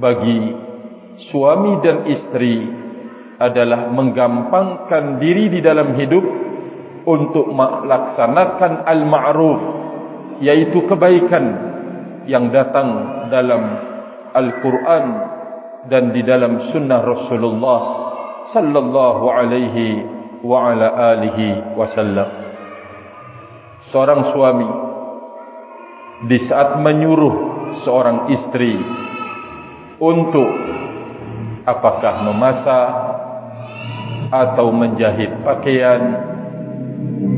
bagi 0.00 0.52
suami 1.28 1.80
dan 1.84 2.08
istri 2.08 2.72
adalah 3.36 3.92
menggampangkan 3.92 5.20
diri 5.20 5.52
di 5.52 5.60
dalam 5.60 5.92
hidup 5.96 6.24
untuk 7.04 7.52
melaksanakan 7.52 8.86
al-ma'ruf 8.86 9.60
yaitu 10.40 10.86
kebaikan 10.86 11.71
yang 12.26 12.50
datang 12.54 12.88
dalam 13.30 13.62
Al-Quran 14.32 15.04
dan 15.90 16.14
di 16.14 16.22
dalam 16.22 16.70
sunnah 16.70 17.02
Rasulullah 17.02 17.80
sallallahu 18.54 19.24
alaihi 19.26 19.86
wa 20.42 20.70
ala 20.70 20.88
alihi 21.16 21.74
wasallam. 21.74 22.28
Seorang 23.90 24.20
suami 24.32 24.68
di 26.30 26.38
saat 26.46 26.78
menyuruh 26.78 27.34
seorang 27.82 28.30
istri 28.30 28.78
untuk 29.98 30.50
apakah 31.66 32.26
memasak 32.30 32.88
atau 34.32 34.72
menjahit 34.72 35.44
pakaian 35.44 36.02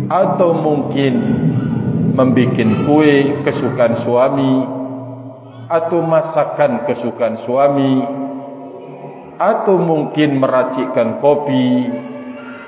atau 0.09 0.53
mungkin 0.55 1.15
membuat 2.15 2.59
kue 2.87 3.43
kesukaan 3.43 4.07
suami 4.07 4.55
atau 5.67 5.99
masakan 5.99 6.87
kesukaan 6.87 7.43
suami 7.43 7.95
atau 9.35 9.75
mungkin 9.83 10.39
meracikkan 10.39 11.19
kopi 11.19 11.91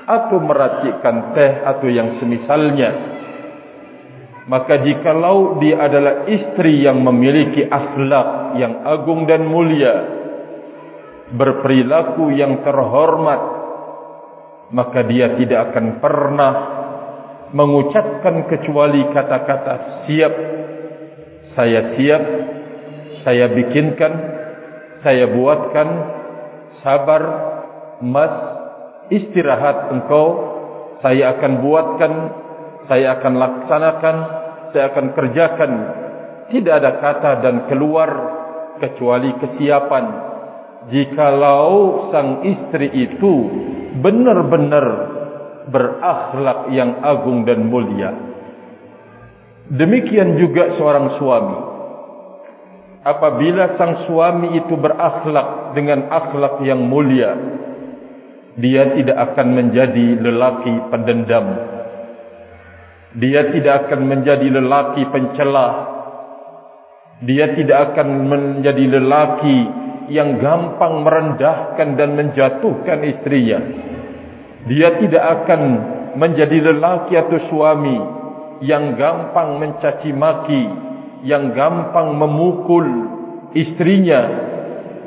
atau 0.03 0.37
meracikkan 0.43 1.31
teh 1.31 1.51
atau 1.63 1.87
yang 1.87 2.19
semisalnya. 2.19 3.15
Maka 4.47 4.79
jikalau 4.79 5.59
dia 5.59 5.75
adalah 5.79 6.23
istri 6.27 6.83
yang 6.83 7.03
memiliki 7.03 7.67
akhlak 7.67 8.55
yang 8.55 8.83
agung 8.87 9.27
dan 9.27 9.43
mulia 9.43 9.95
berperilaku 11.35 12.31
yang 12.31 12.63
terhormat 12.63 13.41
maka 14.71 15.03
dia 15.03 15.35
tidak 15.35 15.71
akan 15.71 15.99
pernah 15.99 16.53
mengucapkan 17.55 18.47
kecuali 18.51 19.07
kata-kata 19.11 20.03
siap 20.03 20.33
saya 21.55 21.95
siap 21.95 22.23
saya 23.23 23.45
bikinkan 23.51 24.13
saya 25.03 25.31
buatkan 25.31 25.87
sabar 26.83 27.21
mas 28.03 28.35
istirahat 29.13 29.95
engkau 29.95 30.25
saya 30.99 31.37
akan 31.37 31.53
buatkan 31.63 32.13
saya 32.87 33.19
akan 33.19 33.33
laksanakan 33.35 34.17
saya 34.71 34.93
akan 34.93 35.05
kerjakan. 35.15 35.71
Tidak 36.47 36.73
ada 36.73 36.91
kata 37.03 37.31
dan 37.43 37.55
keluar 37.67 38.09
kecuali 38.79 39.35
kesiapan. 39.43 40.05
Jikalau 40.87 42.07
sang 42.13 42.47
istri 42.47 42.87
itu 42.95 43.33
benar-benar 43.99 45.16
berakhlak 45.67 46.71
yang 46.71 47.03
agung 47.03 47.43
dan 47.43 47.67
mulia. 47.67 48.11
Demikian 49.67 50.39
juga 50.39 50.79
seorang 50.79 51.19
suami. 51.19 51.57
Apabila 53.03 53.75
sang 53.79 54.07
suami 54.07 54.59
itu 54.59 54.75
berakhlak 54.75 55.75
dengan 55.75 56.11
akhlak 56.11 56.59
yang 56.63 56.87
mulia, 56.87 57.35
dia 58.59 58.83
tidak 58.95 59.17
akan 59.31 59.47
menjadi 59.55 60.07
lelaki 60.23 60.73
pendendam. 60.91 61.47
Dia 63.15 63.51
tidak 63.55 63.87
akan 63.87 64.01
menjadi 64.07 64.47
lelaki 64.59 65.03
pencela. 65.07 65.67
Dia 67.23 67.55
tidak 67.55 67.77
akan 67.91 68.07
menjadi 68.29 68.85
lelaki 68.99 69.59
yang 70.11 70.39
gampang 70.39 71.03
merendahkan 71.03 71.97
dan 71.99 72.09
menjatuhkan 72.15 72.99
istrinya 73.03 73.59
dia 74.67 74.99
tidak 74.99 75.23
akan 75.43 75.61
menjadi 76.19 76.71
lelaki 76.71 77.13
atau 77.15 77.39
suami 77.47 77.97
yang 78.65 78.97
gampang 78.97 79.61
mencaci 79.61 80.11
maki, 80.11 80.63
yang 81.23 81.53
gampang 81.53 82.17
memukul 82.17 82.85
istrinya, 83.53 84.21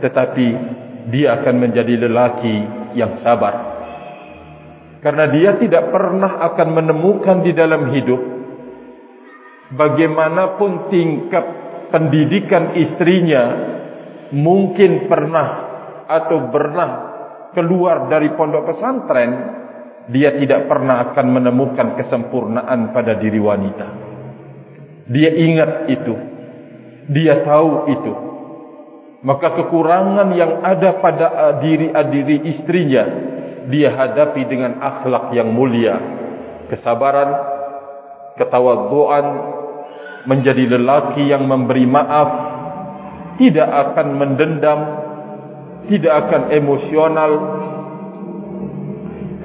tetapi 0.01 0.49
dia 1.11 1.41
akan 1.41 1.55
menjadi 1.61 2.09
lelaki 2.09 2.57
yang 2.95 3.21
sabar. 3.21 3.79
Karena 5.01 5.33
dia 5.33 5.57
tidak 5.57 5.89
pernah 5.89 6.45
akan 6.53 6.69
menemukan 6.77 7.41
di 7.41 7.53
dalam 7.57 7.89
hidup 7.89 8.21
bagaimanapun 9.73 10.93
tingkat 10.93 11.45
pendidikan 11.89 12.77
istrinya 12.77 13.43
mungkin 14.35 15.11
pernah 15.11 15.49
atau 16.07 16.51
pernah 16.51 17.10
keluar 17.55 18.11
dari 18.11 18.33
pondok 18.35 18.71
pesantren, 18.71 19.31
dia 20.11 20.35
tidak 20.39 20.67
pernah 20.67 21.11
akan 21.11 21.27
menemukan 21.31 21.95
kesempurnaan 22.01 22.91
pada 22.91 23.15
diri 23.19 23.39
wanita. 23.39 23.87
Dia 25.11 25.31
ingat 25.35 25.71
itu. 25.91 26.15
Dia 27.11 27.43
tahu 27.43 27.71
itu. 27.91 28.13
Maka 29.21 29.53
kekurangan 29.53 30.33
yang 30.33 30.65
ada 30.65 30.97
pada 31.03 31.61
diri-diri 31.61 32.57
istrinya, 32.57 33.05
dia 33.69 33.93
hadapi 33.93 34.43
dengan 34.49 34.81
akhlak 34.81 35.37
yang 35.37 35.53
mulia. 35.53 35.99
Kesabaran, 36.73 37.31
ketawaduan, 38.41 39.27
menjadi 40.25 40.79
lelaki 40.79 41.29
yang 41.29 41.45
memberi 41.45 41.85
maaf, 41.85 42.31
tidak 43.37 43.69
akan 43.69 44.09
mendendam, 44.17 44.81
tidak 45.89 46.15
akan 46.27 46.43
emosional 46.53 47.33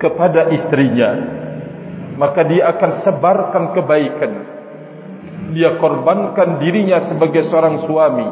kepada 0.02 0.52
istrinya 0.52 1.10
maka 2.16 2.48
dia 2.48 2.72
akan 2.76 2.92
sebarkan 3.04 3.64
kebaikan. 3.76 4.32
Dia 5.56 5.78
korbankan 5.80 6.60
dirinya 6.60 7.12
sebagai 7.12 7.48
seorang 7.48 7.86
suami 7.86 8.28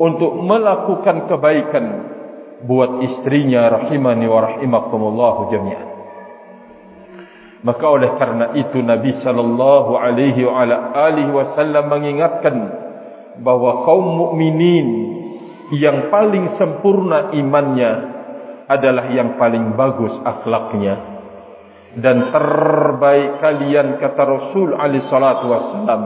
untuk 0.00 0.40
melakukan 0.42 1.30
kebaikan 1.30 1.84
buat 2.64 3.04
istrinya 3.04 3.70
rahimani 3.70 4.26
wa 4.26 4.40
rahimakumullah 4.40 5.36
jami'an. 5.52 5.88
Maka 7.64 7.84
oleh 7.86 8.10
karena 8.20 8.46
itu 8.60 8.78
Nabi 8.80 9.20
sallallahu 9.24 9.96
alaihi 9.96 10.44
wa 10.44 10.54
ala 10.64 10.76
alihi 11.12 11.30
wasallam 11.32 11.84
mengingatkan 11.88 12.56
bahwa 13.40 13.88
kaum 13.88 14.04
mukminin 14.20 14.86
yang 15.72 16.12
paling 16.12 16.60
sempurna 16.60 17.32
imannya 17.32 17.92
adalah 18.68 19.08
yang 19.12 19.40
paling 19.40 19.72
bagus 19.76 20.12
akhlaknya 20.24 21.14
dan 21.94 22.34
terbaik 22.34 23.38
kalian 23.38 24.02
kata 24.02 24.22
Rasul 24.26 24.74
Ali 24.74 24.98
Salatu 25.06 25.46
Wasallam 25.46 26.02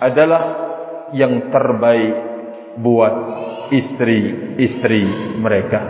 adalah 0.00 0.42
yang 1.12 1.52
terbaik 1.52 2.14
buat 2.80 3.14
istri-istri 3.68 5.02
mereka. 5.36 5.80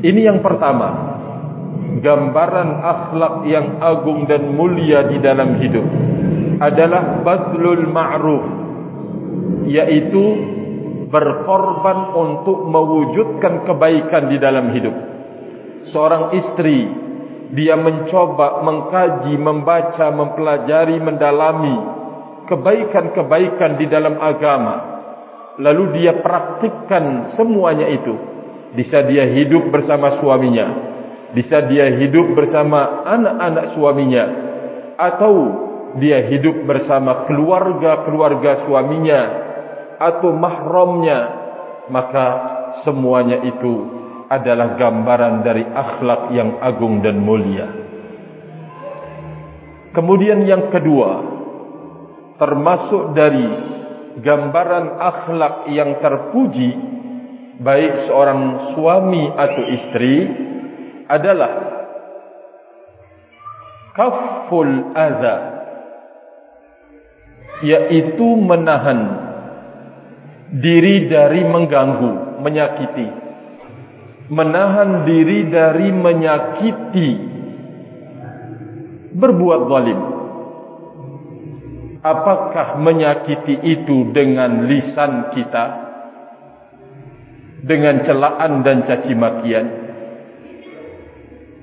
Ini 0.00 0.20
yang 0.32 0.40
pertama. 0.42 1.12
Gambaran 1.90 2.70
akhlak 2.80 3.34
yang 3.50 3.82
agung 3.82 4.24
dan 4.24 4.56
mulia 4.56 5.10
di 5.10 5.18
dalam 5.20 5.58
hidup 5.58 5.84
adalah 6.62 7.20
badlul 7.20 7.82
ma'ruf 7.90 8.44
yaitu 9.68 10.24
berkorban 11.10 12.14
untuk 12.14 12.70
mewujudkan 12.70 13.66
kebaikan 13.66 14.30
di 14.30 14.38
dalam 14.38 14.70
hidup. 14.70 14.94
Seorang 15.90 16.38
istri, 16.38 16.86
dia 17.50 17.74
mencoba 17.74 18.62
mengkaji, 18.62 19.34
membaca, 19.34 20.06
mempelajari, 20.14 21.02
mendalami 21.02 21.76
kebaikan-kebaikan 22.46 23.78
di 23.78 23.86
dalam 23.86 24.18
agama. 24.18 24.90
lalu 25.60 26.00
dia 26.00 26.24
praktikkan 26.24 27.36
semuanya 27.36 27.84
itu 27.92 28.14
bisa 28.72 29.04
dia 29.04 29.28
hidup 29.28 29.68
bersama 29.68 30.16
suaminya 30.22 30.66
bisa 31.36 31.68
dia 31.68 31.94
hidup 32.00 32.32
bersama 32.32 33.06
anak-anak 33.06 33.76
suaminya 33.76 34.24
atau 34.98 35.34
dia 35.98 36.26
hidup 36.32 36.64
bersama 36.64 37.26
keluarga-keluarga 37.26 38.66
suaminya 38.66 39.20
atau 40.00 40.32
mahramnya 40.32 41.20
maka 41.92 42.26
semuanya 42.80 43.44
itu 43.44 44.00
adalah 44.30 44.78
gambaran 44.78 45.42
dari 45.44 45.66
akhlak 45.66 46.30
yang 46.32 46.62
agung 46.62 47.02
dan 47.02 47.18
mulia. 47.20 47.68
Kemudian 49.90 50.46
yang 50.46 50.70
kedua 50.70 51.10
termasuk 52.38 53.12
dari 53.12 53.46
gambaran 54.22 54.86
akhlak 54.96 55.54
yang 55.74 55.98
terpuji 55.98 56.70
baik 57.60 58.08
seorang 58.08 58.72
suami 58.72 59.24
atau 59.34 59.64
istri 59.68 60.16
adalah 61.10 61.52
kaful 63.92 64.94
adza 64.94 65.36
yaitu 67.60 68.28
menahan 68.40 69.29
diri 70.50 71.06
dari 71.06 71.46
mengganggu 71.46 72.42
menyakiti. 72.42 73.08
Menahan 74.30 75.06
diri 75.06 75.46
dari 75.50 75.88
menyakiti. 75.94 77.10
Berbuat 79.10 79.60
zalim. 79.66 80.00
Apakah 82.00 82.80
menyakiti 82.80 83.58
itu 83.60 84.10
dengan 84.14 84.64
lisan 84.70 85.34
kita? 85.34 85.66
Dengan 87.60 88.06
celaan 88.08 88.64
dan 88.64 88.88
caci 88.88 89.12
makian? 89.12 89.66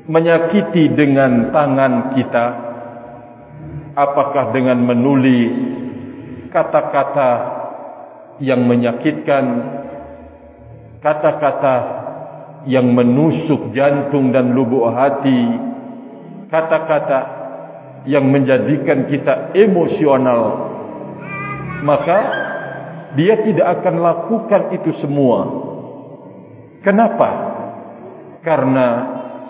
Menyakiti 0.06 0.94
dengan 0.94 1.50
tangan 1.50 1.94
kita? 2.14 2.46
Apakah 3.98 4.54
dengan 4.54 4.78
menulis 4.78 5.58
kata-kata 6.54 7.57
yang 8.44 8.66
menyakitkan 8.66 9.46
kata-kata 11.02 11.76
yang 12.68 12.92
menusuk 12.92 13.72
jantung 13.74 14.34
dan 14.36 14.52
lubuk 14.52 14.92
hati 14.92 15.42
kata-kata 16.52 17.20
yang 18.08 18.28
menjadikan 18.28 19.08
kita 19.08 19.56
emosional 19.56 20.42
maka 21.84 22.20
dia 23.18 23.40
tidak 23.42 23.82
akan 23.82 23.96
lakukan 23.98 24.62
itu 24.78 24.92
semua. 25.02 25.40
Kenapa? 26.86 27.30
Karena 28.46 28.88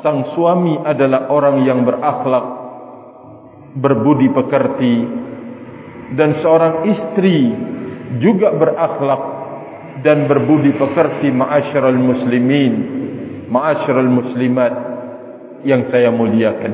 sang 0.02 0.34
suami 0.34 0.78
adalah 0.82 1.30
orang 1.30 1.65
yang 1.65 1.84
berakhlak 1.84 2.45
berbudi 3.78 4.32
pekerti 4.34 4.95
dan 6.17 6.39
seorang 6.41 6.88
istri 6.88 7.39
juga 8.24 8.56
berakhlak 8.56 9.24
dan 10.02 10.30
berbudi 10.30 10.72
pekerti 10.78 11.34
ma'asyiral 11.34 12.00
muslimin 12.00 12.74
ma'asyiral 13.52 14.12
muslimat 14.12 14.74
yang 15.67 15.88
saya 15.91 16.13
muliakan 16.13 16.74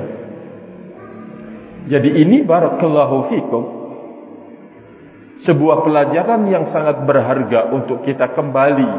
jadi 1.90 2.10
ini 2.24 2.48
barakallahu 2.48 3.18
fikum 3.34 3.64
sebuah 5.44 5.84
pelajaran 5.84 6.48
yang 6.48 6.72
sangat 6.72 7.04
berharga 7.04 7.76
untuk 7.76 8.08
kita 8.08 8.32
kembali 8.32 8.92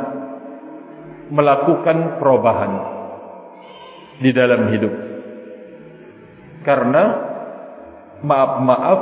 melakukan 1.33 2.21
perubahan 2.21 2.73
di 4.21 4.31
dalam 4.31 4.69
hidup. 4.69 4.95
Karena 6.65 7.05
maaf-maaf 8.21 9.01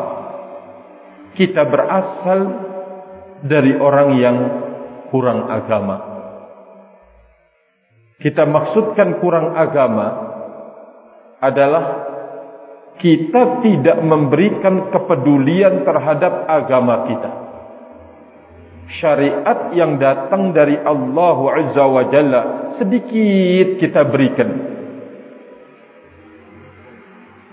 kita 1.35 1.63
berasal 1.67 2.41
dari 3.43 3.75
orang 3.75 4.09
yang 4.19 4.37
kurang 5.11 5.51
agama. 5.51 5.97
Kita 8.23 8.47
maksudkan 8.47 9.19
kurang 9.19 9.59
agama 9.59 10.07
adalah 11.43 11.85
kita 13.03 13.67
tidak 13.67 13.99
memberikan 13.99 14.95
kepedulian 14.95 15.83
terhadap 15.83 16.47
agama 16.47 17.11
kita. 17.11 17.31
Syariat 19.03 19.75
yang 19.75 19.99
datang 19.99 20.55
dari 20.55 20.79
Allah 20.79 21.39
Azza 21.51 21.83
wa 21.83 22.05
Jalla 22.07 22.43
sedikit 22.79 23.83
kita 23.83 24.07
berikan. 24.07 24.51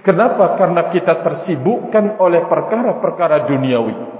Kenapa? 0.06 0.58
Karena 0.58 0.93
kita 0.93 1.21
tersibukkan 1.25 2.21
oleh 2.21 2.45
perkara-perkara 2.45 3.49
duniawi. 3.49 4.18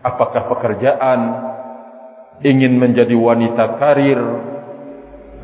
Apakah 0.00 0.48
pekerjaan, 0.48 1.20
ingin 2.40 2.80
menjadi 2.80 3.12
wanita 3.12 3.76
karir, 3.76 4.20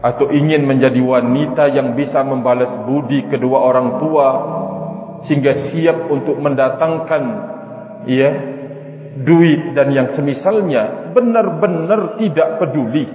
atau 0.07 0.29
ingin 0.29 0.69
menjadi 0.69 1.01
wanita 1.01 1.73
yang 1.73 1.97
bisa 1.97 2.21
membalas 2.21 2.85
budi 2.85 3.27
kedua 3.33 3.59
orang 3.65 3.99
tua 3.99 4.29
sehingga 5.27 5.73
siap 5.73 6.13
untuk 6.13 6.37
mendatangkan 6.39 7.23
ya 8.07 8.31
duit 9.25 9.73
dan 9.73 9.89
yang 9.91 10.09
semisalnya 10.13 11.11
benar-benar 11.17 12.21
tidak 12.21 12.61
peduli 12.61 13.09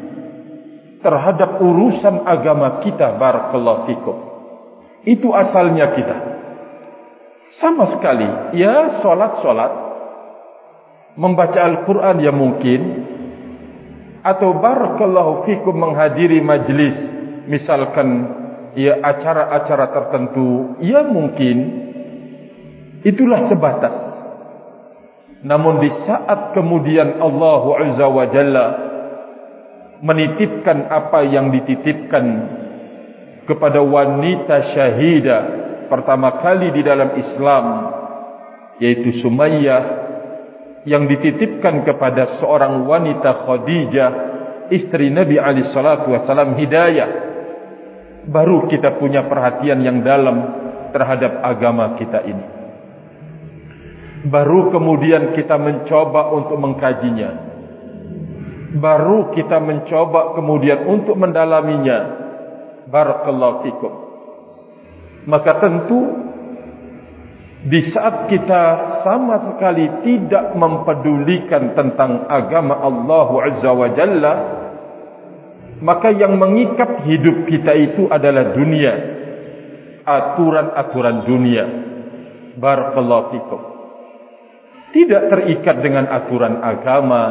terhadap 0.99 1.61
urusan 1.61 2.25
agama 2.25 2.81
kita 2.81 3.15
barakallahu 3.17 3.85
fikum. 3.89 4.17
Itu 5.05 5.33
asalnya 5.33 5.97
kita. 5.97 6.17
Sama 7.61 7.93
sekali 7.93 8.57
ya 8.57 9.01
salat-salat 9.01 9.71
membaca 11.15 11.59
Al-Qur'an 11.59 12.19
ya 12.23 12.31
mungkin 12.31 12.81
atau 14.21 14.53
barakallahu 14.61 15.49
fikum 15.49 15.73
menghadiri 15.73 16.39
majlis 16.45 16.95
misalkan 17.49 18.07
ya 18.77 19.01
acara-acara 19.01 19.85
tertentu 19.91 20.77
ya 20.79 21.03
mungkin 21.03 21.57
itulah 23.01 23.49
sebatas. 23.49 23.95
Namun 25.41 25.81
di 25.81 25.89
saat 26.05 26.53
kemudian 26.53 27.17
Allah 27.17 27.63
Azza 27.81 28.05
wa 28.05 28.25
Jalla 28.29 28.67
menitipkan 30.05 30.85
apa 30.85 31.25
yang 31.25 31.49
dititipkan 31.49 32.25
kepada 33.49 33.81
wanita 33.81 34.69
syahida 34.77 35.37
pertama 35.89 36.45
kali 36.45 36.69
di 36.77 36.81
dalam 36.85 37.17
Islam 37.17 37.65
yaitu 38.77 39.17
Sumayyah 39.25 40.10
yang 40.85 41.05
dititipkan 41.05 41.85
kepada 41.85 42.41
seorang 42.41 42.85
wanita 42.89 43.45
Khadijah 43.45 44.09
istri 44.73 45.13
Nabi 45.13 45.37
Ali 45.37 45.67
Shallallahu 45.69 46.09
Wasallam 46.15 46.57
hidayah. 46.57 47.09
Baru 48.25 48.69
kita 48.69 49.01
punya 49.01 49.25
perhatian 49.25 49.81
yang 49.81 50.01
dalam 50.05 50.37
terhadap 50.93 51.41
agama 51.41 51.97
kita 51.97 52.21
ini. 52.25 52.45
Baru 54.29 54.69
kemudian 54.69 55.33
kita 55.33 55.57
mencoba 55.57 56.29
untuk 56.29 56.57
mengkajinya. 56.61 57.49
Baru 58.77 59.33
kita 59.33 59.57
mencoba 59.57 60.37
kemudian 60.37 60.85
untuk 60.85 61.17
mendalaminya. 61.17 61.99
Barakallahu 62.85 63.65
fikum. 63.65 63.93
Maka 65.25 65.51
tentu 65.61 66.30
di 67.61 67.93
saat 67.93 68.25
kita 68.25 68.63
sama 69.05 69.53
sekali 69.53 69.85
tidak 70.01 70.57
mempedulikan 70.57 71.77
tentang 71.77 72.25
agama 72.25 72.73
Allah 72.81 73.29
Azza 73.53 73.69
wa 73.69 73.89
Jalla 73.93 74.33
maka 75.81 76.13
yang 76.13 76.37
mengikat 76.37 77.09
hidup 77.09 77.49
kita 77.49 77.73
itu 77.73 78.05
adalah 78.05 78.53
dunia. 78.53 78.93
Aturan-aturan 80.05 81.25
dunia. 81.25 81.65
Barakallahu 82.61 83.25
fikum. 83.33 83.61
Tidak 84.93 85.23
terikat 85.33 85.81
dengan 85.81 86.05
aturan 86.05 86.61
agama. 86.61 87.23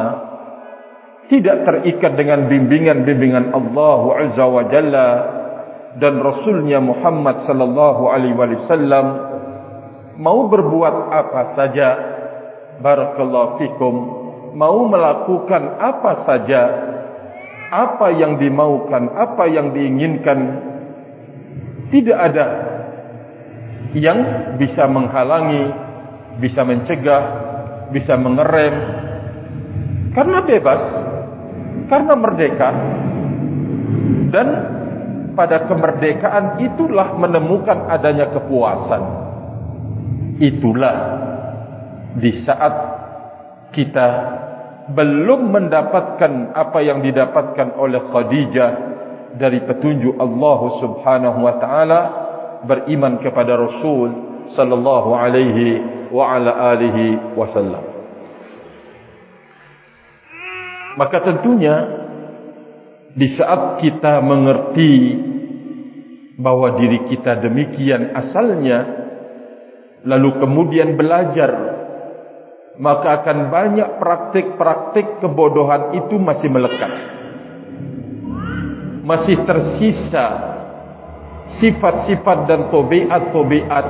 Tidak 1.31 1.57
terikat 1.63 2.11
dengan 2.19 2.51
bimbingan-bimbingan 2.51 3.55
Allah 3.55 4.01
Azza 4.19 4.45
wa 4.47 4.63
Jalla 4.67 5.09
dan 5.95 6.19
Rasulnya 6.19 6.83
Muhammad 6.83 7.47
sallallahu 7.47 8.03
alaihi 8.11 8.35
wasallam 8.35 9.30
mau 10.19 10.47
berbuat 10.51 10.95
apa 11.11 11.41
saja 11.55 11.89
barakallahu 12.81 13.59
fikum 13.61 13.95
mau 14.57 14.83
melakukan 14.89 15.79
apa 15.79 16.11
saja 16.27 16.61
apa 17.71 18.07
yang 18.11 18.35
dimaukan 18.35 19.07
apa 19.15 19.43
yang 19.47 19.71
diinginkan 19.71 20.39
tidak 21.91 22.19
ada 22.19 22.47
yang 23.95 24.19
bisa 24.59 24.87
menghalangi 24.87 25.71
bisa 26.39 26.63
mencegah 26.67 27.23
bisa 27.91 28.15
mengerem 28.15 28.75
Karena 30.11 30.43
bebas, 30.43 30.81
karena 31.87 32.13
merdeka, 32.19 32.69
dan 34.27 34.47
pada 35.39 35.71
kemerdekaan 35.71 36.59
itulah 36.59 37.15
menemukan 37.15 37.87
adanya 37.87 38.27
kepuasan. 38.35 39.30
Itulah 40.41 40.97
di 42.17 42.33
saat 42.41 42.73
kita 43.71 44.07
belum 44.89 45.53
mendapatkan 45.53 46.57
apa 46.57 46.79
yang 46.81 47.05
didapatkan 47.05 47.77
oleh 47.77 48.09
Khadijah 48.09 48.71
dari 49.37 49.63
petunjuk 49.63 50.17
Allah 50.17 50.59
Subhanahu 50.81 51.39
wa 51.45 51.55
taala 51.61 52.01
beriman 52.65 53.21
kepada 53.21 53.53
Rasul 53.55 54.09
sallallahu 54.57 55.09
alaihi 55.15 55.67
wa 56.11 56.35
ala 56.35 56.51
alihi 56.75 57.37
wasallam. 57.37 57.83
Maka 60.99 61.17
tentunya 61.23 61.75
di 63.15 63.27
saat 63.39 63.79
kita 63.79 64.19
mengerti 64.19 64.93
bahwa 66.35 66.75
diri 66.75 67.07
kita 67.13 67.39
demikian 67.39 68.11
asalnya 68.11 69.00
lalu 70.01 70.41
kemudian 70.41 70.97
belajar 70.97 71.81
maka 72.81 73.21
akan 73.21 73.53
banyak 73.53 73.89
praktik-praktik 73.99 75.19
kebodohan 75.19 75.93
itu 76.01 76.15
masih 76.15 76.49
melekat. 76.49 76.91
Masih 79.05 79.37
tersisa 79.43 80.25
sifat-sifat 81.61 82.37
dan 82.47 82.71
tobiat-tobiat 82.71 83.85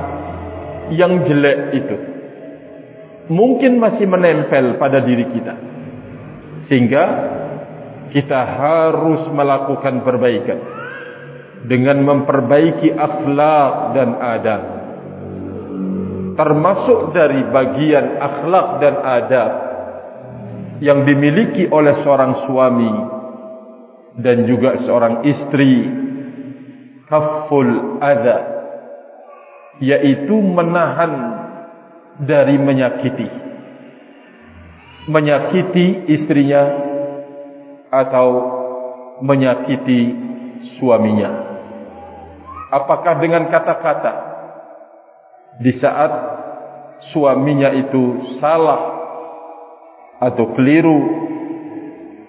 yang 0.92 1.24
jelek 1.24 1.58
itu. 1.78 1.96
Mungkin 3.30 3.78
masih 3.78 4.04
menempel 4.10 4.76
pada 4.76 4.98
diri 5.00 5.30
kita. 5.30 5.54
Sehingga 6.66 7.04
kita 8.10 8.40
harus 8.44 9.24
melakukan 9.30 10.04
perbaikan 10.04 10.58
dengan 11.64 12.02
memperbaiki 12.02 12.92
akhlak 12.92 13.94
dan 13.94 14.08
adab 14.18 14.81
termasuk 16.36 17.12
dari 17.12 17.40
bagian 17.50 18.18
akhlak 18.18 18.66
dan 18.80 18.94
adab 19.00 19.50
yang 20.82 21.06
dimiliki 21.06 21.70
oleh 21.70 22.02
seorang 22.02 22.46
suami 22.48 22.92
dan 24.18 24.44
juga 24.44 24.82
seorang 24.82 25.24
istri. 25.26 26.00
Kaful 27.06 28.00
adha 28.00 28.38
yaitu 29.84 30.32
menahan 30.32 31.12
dari 32.24 32.56
menyakiti. 32.56 33.28
Menyakiti 35.12 36.08
istrinya 36.08 36.62
atau 37.92 38.28
menyakiti 39.20 40.00
suaminya. 40.80 41.52
Apakah 42.72 43.20
dengan 43.20 43.52
kata-kata 43.52 44.31
di 45.60 45.72
saat 45.76 46.12
suaminya 47.12 47.74
itu 47.76 48.36
salah 48.38 48.80
atau 50.22 50.54
keliru 50.54 51.00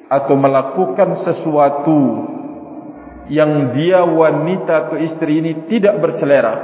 atau 0.10 0.36
melakukan 0.36 1.24
sesuatu 1.24 2.00
yang 3.32 3.72
dia 3.78 4.04
wanita 4.04 4.74
atau 4.90 4.98
istri 5.00 5.40
ini 5.40 5.52
tidak 5.72 6.02
berselera 6.02 6.56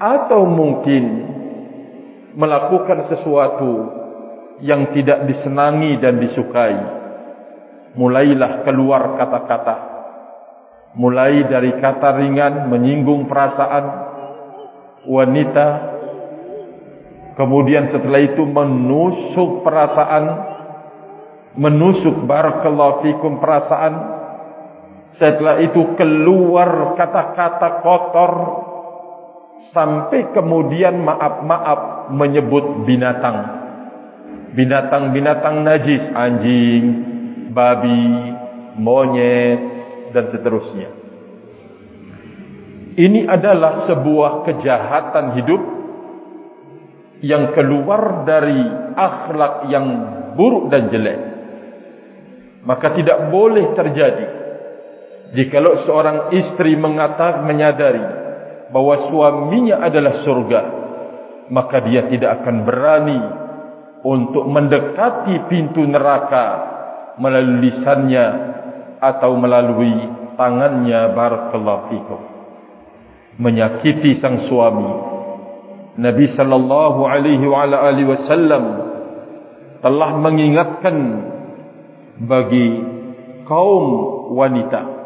atau 0.00 0.48
mungkin 0.48 1.04
melakukan 2.32 3.12
sesuatu 3.12 3.72
yang 4.64 4.94
tidak 4.94 5.28
disenangi 5.28 5.98
dan 6.00 6.16
disukai 6.22 7.02
mulailah 7.96 8.64
keluar 8.64 9.16
kata-kata. 9.20 9.76
Mulai 10.92 11.48
dari 11.48 11.72
kata 11.80 12.20
ringan 12.20 12.68
menyinggung 12.68 13.24
perasaan 13.24 14.11
wanita. 15.06 15.68
Kemudian 17.32 17.90
setelah 17.90 18.20
itu 18.22 18.44
menusuk 18.44 19.64
perasaan. 19.64 20.24
Menusuk 21.56 22.24
barakallahu 22.24 23.04
fikum 23.04 23.40
perasaan. 23.40 23.94
Setelah 25.16 25.60
itu 25.60 25.96
keluar 25.96 26.96
kata-kata 26.96 27.68
kotor. 27.84 28.32
Sampai 29.72 30.34
kemudian 30.34 31.00
maaf-maaf 31.00 32.10
menyebut 32.12 32.84
binatang. 32.84 33.62
Binatang-binatang 34.52 35.64
najis. 35.64 36.02
Anjing 36.12 36.84
babi 37.52 38.32
monyet 38.80 39.60
dan 40.16 40.32
seterusnya 40.32 41.01
ini 42.98 43.24
adalah 43.24 43.88
sebuah 43.88 44.44
kejahatan 44.44 45.26
hidup 45.40 45.62
yang 47.22 47.54
keluar 47.56 48.26
dari 48.28 48.60
akhlak 48.98 49.70
yang 49.70 49.86
buruk 50.36 50.68
dan 50.68 50.90
jelek. 50.92 51.20
Maka 52.62 52.94
tidak 52.94 53.32
boleh 53.32 53.74
terjadi 53.74 54.26
jikalau 55.32 55.88
seorang 55.88 56.18
istri 56.36 56.76
mengatakan 56.76 57.48
menyadari 57.48 58.04
bahwa 58.70 59.08
suaminya 59.08 59.82
adalah 59.82 60.22
surga, 60.22 60.60
maka 61.48 61.76
dia 61.88 62.06
tidak 62.12 62.42
akan 62.42 62.56
berani 62.66 63.20
untuk 64.02 64.44
mendekati 64.50 65.48
pintu 65.48 65.86
neraka 65.86 66.46
melalui 67.16 67.70
lisannya 67.70 68.26
atau 68.98 69.34
melalui 69.38 69.94
tangannya 70.36 71.12
barakallahu 71.14 71.82
fikum 71.90 72.31
menyakiti 73.40 74.20
sang 74.20 74.48
suami. 74.48 75.12
Nabi 76.00 76.26
sallallahu 76.32 77.04
alaihi 77.04 77.44
wa 77.44 77.68
ala 77.68 77.92
alihi 77.92 78.08
wasallam 78.08 78.64
telah 79.84 80.10
mengingatkan 80.16 80.96
bagi 82.22 82.68
kaum 83.44 83.84
wanita 84.32 85.02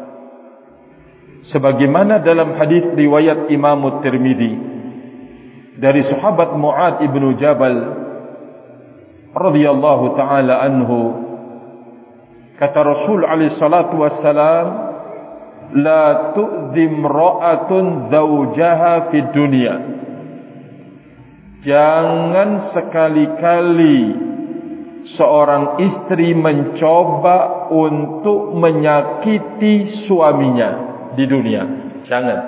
sebagaimana 1.51 2.21
dalam 2.23 2.55
hadis 2.55 2.87
riwayat 2.93 3.51
Imam 3.51 3.83
Tirmizi 3.99 4.53
dari 5.77 6.05
sahabat 6.07 6.55
Muad 6.57 7.03
ibnu 7.03 7.37
Jabal 7.37 7.75
radhiyallahu 9.35 10.05
taala 10.17 10.65
anhu 10.65 10.99
kata 12.57 12.79
Rasul 12.81 13.21
alaihi 13.25 13.55
salatu 13.61 14.01
wassalam 14.01 14.65
la 15.75 16.31
tu'zim 16.31 17.03
ra'atun 17.03 18.07
zawjaha 18.07 19.11
fi 19.11 19.17
dunia. 19.35 19.75
Jangan 21.67 22.71
sekali-kali 22.71 23.99
seorang 25.19 25.79
istri 25.83 26.31
mencoba 26.31 27.67
untuk 27.71 28.55
menyakiti 28.55 30.07
suaminya 30.07 30.69
di 31.19 31.25
dunia. 31.27 31.63
Jangan. 32.07 32.39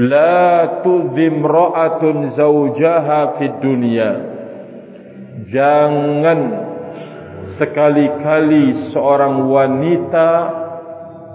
La 0.00 0.80
tu'zim 0.80 1.44
ra'atun 1.44 2.32
zawjaha 2.32 3.36
fi 3.36 3.44
dunia. 3.60 4.10
Jangan 5.52 6.40
sekali-kali 7.60 8.90
seorang 8.96 9.44
wanita 9.52 10.28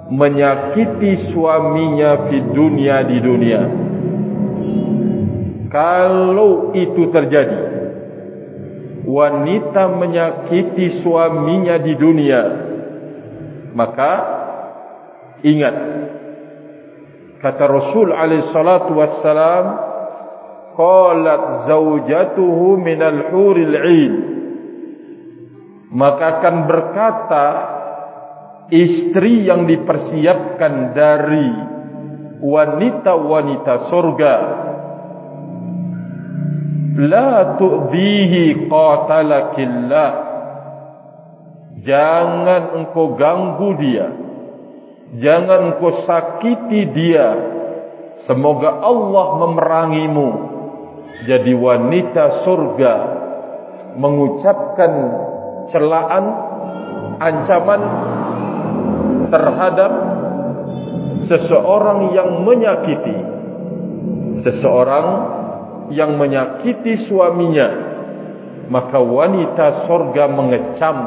menyakiti 0.10 1.30
suaminya 1.30 2.30
di 2.34 2.39
dunia 2.50 2.95
di 3.06 3.17
dunia. 3.22 3.62
Kalau 5.69 6.73
itu 6.73 7.13
terjadi, 7.13 7.62
wanita 9.06 9.84
menyakiti 9.94 11.06
suaminya 11.06 11.77
di 11.77 11.94
dunia, 11.94 12.42
maka 13.77 14.12
ingat 15.46 15.75
kata 17.38 17.63
Rasul 17.69 18.10
alaihi 18.10 18.50
salatu 18.50 18.98
wassalam, 18.98 19.65
qalat 20.73 21.69
zaujatuhu 21.69 22.81
minal 22.81 23.29
huril 23.29 23.75
'ain. 23.77 24.13
Maka 25.90 26.42
akan 26.42 26.56
berkata 26.69 27.46
istri 28.70 29.50
yang 29.50 29.65
dipersiapkan 29.65 30.94
dari 30.94 31.50
wanita-wanita 32.40 33.74
surga 33.90 34.36
la 37.00 37.56
tu'dhihi 37.56 38.67
qatalakillah. 38.67 40.10
Jangan 41.80 42.63
engkau 42.76 43.15
ganggu 43.15 43.70
dia. 43.80 44.08
Jangan 45.15 45.60
engkau 45.74 46.04
sakiti 46.04 46.92
dia. 46.92 47.28
Semoga 48.28 48.84
Allah 48.84 49.28
memerangimu. 49.48 50.30
Jadi 51.24 51.56
wanita 51.56 52.44
surga 52.44 52.94
mengucapkan 53.96 54.92
celaan 55.72 56.26
ancaman 57.20 57.82
terhadap 59.30 59.92
seseorang 61.30 62.13
yang 62.13 62.30
menyakiti. 62.44 63.17
Seseorang 64.46 65.08
yang 65.94 66.17
menyakiti 66.17 67.10
suaminya. 67.10 67.67
Maka 68.69 69.02
wanita 69.02 69.90
sorga 69.90 70.30
mengecam 70.30 70.98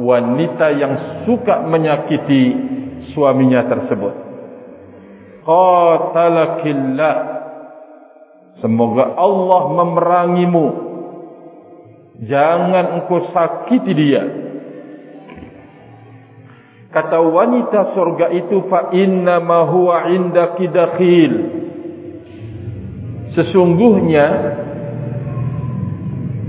wanita 0.00 0.72
yang 0.72 0.94
suka 1.28 1.68
menyakiti 1.68 2.42
suaminya 3.12 3.68
tersebut. 3.68 4.14
Qatalakillah. 5.44 7.16
Semoga 8.60 9.16
Allah 9.16 9.62
memerangimu. 9.80 10.66
Jangan 12.22 13.00
engkau 13.00 13.32
sakiti 13.34 13.92
dia 13.96 14.41
kata 16.92 17.18
wanita 17.18 17.96
surga 17.96 18.26
itu 18.36 18.68
fa 18.68 18.92
inna 18.92 19.40
ma 19.40 19.64
huwa 19.64 20.12
indaki 20.12 20.68
dakhil 20.68 21.32
sesungguhnya 23.32 24.26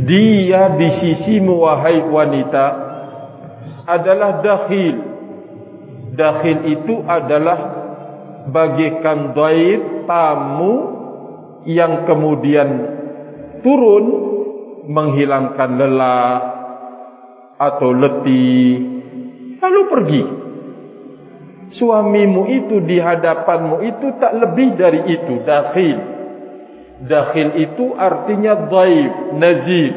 dia 0.04 0.76
di 0.76 0.90
sisimu 1.00 1.64
wahai 1.64 2.04
wanita 2.04 2.66
adalah 3.88 4.44
dakhil. 4.44 4.96
Dakhil 6.14 6.60
itu 6.70 7.02
adalah 7.10 7.60
bagikan 8.52 9.34
dhaif 9.34 10.06
tamu 10.06 10.74
yang 11.66 12.06
kemudian 12.06 12.70
turun 13.66 14.06
menghilangkan 14.86 15.70
lelah 15.80 16.36
atau 17.58 17.90
letih 17.96 18.93
lalu 19.64 19.82
pergi. 19.88 20.24
Suamimu 21.74 22.52
itu 22.54 22.76
di 22.86 23.02
hadapanmu 23.02 23.82
itu 23.82 24.08
tak 24.22 24.36
lebih 24.38 24.78
dari 24.78 25.02
itu, 25.10 25.42
dakhil. 25.42 25.98
Dakhil 27.08 27.50
itu 27.58 27.98
artinya 27.98 28.70
dhaif, 28.70 29.14
nazib. 29.40 29.94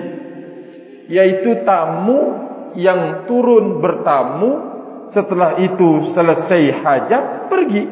Yaitu 1.13 1.63
tamu 1.69 2.21
yang 2.81 3.29
turun 3.29 3.79
bertamu 3.79 4.51
setelah 5.13 5.61
itu 5.61 6.11
selesai 6.17 6.63
hajat 6.83 7.25
pergi. 7.53 7.85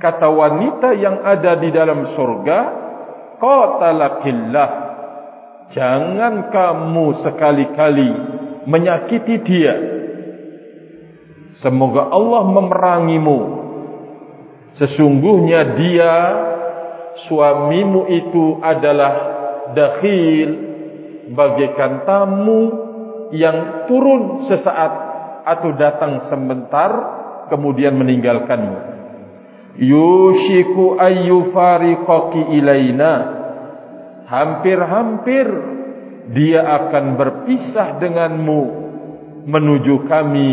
Kata 0.00 0.28
wanita 0.28 0.96
yang 0.96 1.22
ada 1.22 1.60
di 1.60 1.68
dalam 1.70 2.16
surga, 2.16 2.58
qatalakillah. 3.38 4.70
Jangan 5.72 6.52
kamu 6.52 7.06
sekali-kali 7.24 8.10
menyakiti 8.68 9.34
dia. 9.44 9.93
Semoga 11.62 12.10
Allah 12.10 12.42
memerangimu. 12.50 13.38
Sesungguhnya 14.74 15.78
dia 15.78 16.14
suamimu 17.30 18.10
itu 18.10 18.58
adalah 18.58 19.12
dakhil 19.70 20.48
bagaikan 21.30 22.02
tamu 22.02 22.62
yang 23.30 23.86
turun 23.86 24.50
sesaat 24.50 24.92
atau 25.46 25.70
datang 25.78 26.26
sebentar 26.26 26.90
kemudian 27.54 27.94
meninggalkanmu. 27.94 28.78
Yushiku 29.78 30.98
ayyufariqaki 30.98 32.58
ilaina. 32.58 33.42
Hampir-hampir 34.24 35.46
dia 36.32 36.64
akan 36.64 37.20
berpisah 37.20 38.00
denganmu 38.00 38.62
menuju 39.44 40.08
kami 40.08 40.52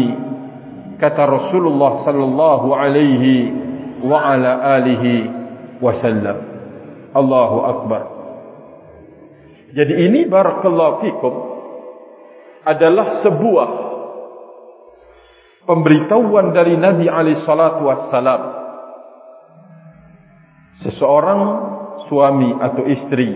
kata 1.01 1.25
Rasulullah 1.25 2.05
sallallahu 2.05 2.67
alaihi 2.77 3.49
wa 4.05 4.21
ala 4.21 4.77
alihi 4.77 5.25
wasallam. 5.81 6.37
Allahu 7.17 7.57
akbar. 7.65 8.03
Jadi 9.73 9.93
ini 9.97 10.29
barakallahu 10.29 11.01
fikum 11.01 11.33
adalah 12.61 13.25
sebuah 13.25 13.69
pemberitahuan 15.65 16.53
dari 16.53 16.77
Nabi 16.77 17.09
alaihi 17.09 17.41
salatu 17.49 17.81
wassalam. 17.89 18.41
Seseorang 20.85 21.41
suami 22.09 22.51
atau 22.57 22.83
istri 22.89 23.29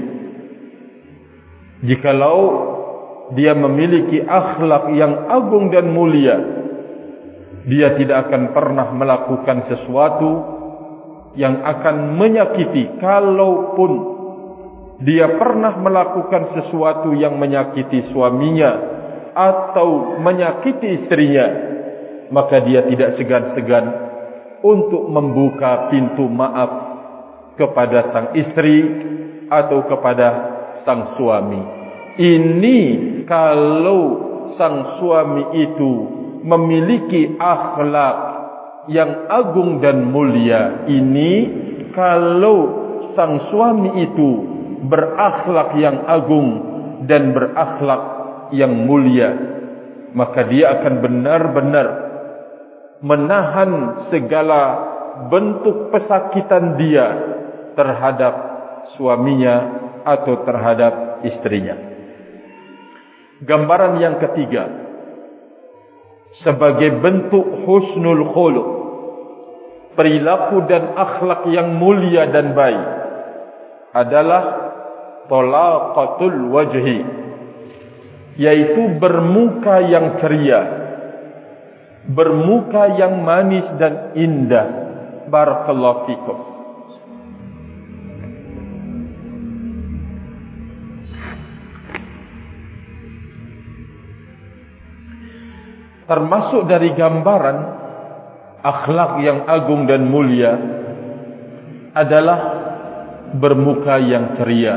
jikalau 1.85 2.41
dia 3.37 3.53
memiliki 3.57 4.21
akhlak 4.21 4.93
yang 4.97 5.29
agung 5.29 5.69
dan 5.73 5.89
mulia 5.93 6.64
dia 7.65 7.97
tidak 7.97 8.29
akan 8.29 8.53
pernah 8.53 8.93
melakukan 8.93 9.65
sesuatu 9.65 10.31
yang 11.35 11.65
akan 11.65 12.15
menyakiti 12.15 13.01
kalaupun 13.01 13.91
dia 15.03 15.35
pernah 15.35 15.75
melakukan 15.75 16.55
sesuatu 16.55 17.11
yang 17.11 17.35
menyakiti 17.35 18.13
suaminya 18.13 18.71
atau 19.35 20.15
menyakiti 20.23 21.03
istrinya 21.03 21.47
maka 22.31 22.63
dia 22.63 22.87
tidak 22.87 23.19
segan-segan 23.19 23.85
untuk 24.63 25.09
membuka 25.11 25.91
pintu 25.91 26.25
maaf 26.31 26.71
kepada 27.59 28.13
sang 28.13 28.27
istri 28.39 28.77
atau 29.51 29.85
kepada 29.85 30.27
sang 30.87 31.13
suami. 31.19 31.61
Ini 32.15 32.79
kalau 33.27 34.01
sang 34.55 34.97
suami 34.97 35.59
itu 35.59 35.93
memiliki 36.45 37.33
akhlak 37.41 38.17
yang 38.85 39.25
agung 39.33 39.81
dan 39.81 40.13
mulia. 40.13 40.85
Ini 40.85 41.31
kalau 41.97 42.57
sang 43.17 43.49
suami 43.49 44.05
itu 44.05 44.29
berakhlak 44.85 45.73
yang 45.81 46.05
agung 46.05 46.49
dan 47.09 47.33
berakhlak 47.33 48.03
yang 48.53 48.85
mulia. 48.85 49.57
Maka 50.13 50.47
dia 50.47 50.79
akan 50.79 50.93
benar-benar 51.01 51.87
menahan 53.01 53.71
segala 54.13 54.61
bentuk 55.27 55.91
pesakitan 55.91 56.77
dia 56.79 57.07
terhadap 57.75 58.33
suaminya 58.95 59.55
atau 60.05 60.45
terhadap 60.45 61.25
istrinya. 61.25 61.75
Gambaran 63.43 63.99
yang 63.99 64.15
ketiga 64.23 64.84
sebagai 66.43 66.99
bentuk 66.99 67.63
husnul 67.63 68.33
khuluq 68.35 68.67
perilaku 69.95 70.67
dan 70.67 70.91
akhlak 70.97 71.47
yang 71.47 71.79
mulia 71.79 72.27
dan 72.33 72.51
baik 72.51 72.85
adalah 73.95 74.43
talaqatul 75.31 76.51
wajhi 76.51 76.99
yaitu 78.35 78.99
bermuka 78.99 79.79
yang 79.87 80.19
ceria 80.19 80.85
bermuka 82.05 83.01
yang 83.01 83.25
manis 83.25 83.65
dan 83.81 84.13
indah. 84.13 84.85
Barakallahu 85.25 86.05
fikum 86.05 86.54
termasuk 96.05 96.69
dari 96.69 96.93
gambaran 96.93 97.57
akhlak 98.61 99.11
yang 99.21 99.45
agung 99.45 99.85
dan 99.85 100.05
mulia 100.09 100.53
adalah 101.93 102.39
bermuka 103.37 103.97
yang 104.01 104.37
ceria. 104.37 104.75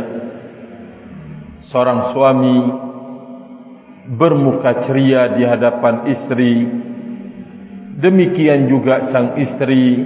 Seorang 1.69 2.17
suami 2.17 2.59
bermuka 4.09 4.89
ceria 4.89 5.37
di 5.37 5.45
hadapan 5.45 5.95
istri. 6.09 6.53
Demikian 7.99 8.71
juga 8.71 9.11
sang 9.11 9.37
istri 9.43 10.01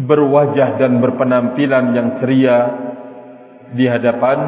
berwajah 0.00 0.80
dan 0.80 0.96
berpenampilan 0.98 1.92
yang 1.92 2.08
ceria 2.18 2.58
di 3.76 3.84
hadapan 3.84 4.38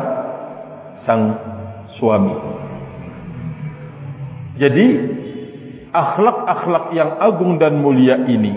sang 1.05 1.23
suami. 2.01 2.37
Jadi 4.57 4.87
akhlak-akhlak 5.93 6.97
yang 6.97 7.21
agung 7.21 7.61
dan 7.61 7.77
mulia 7.77 8.25
ini 8.25 8.57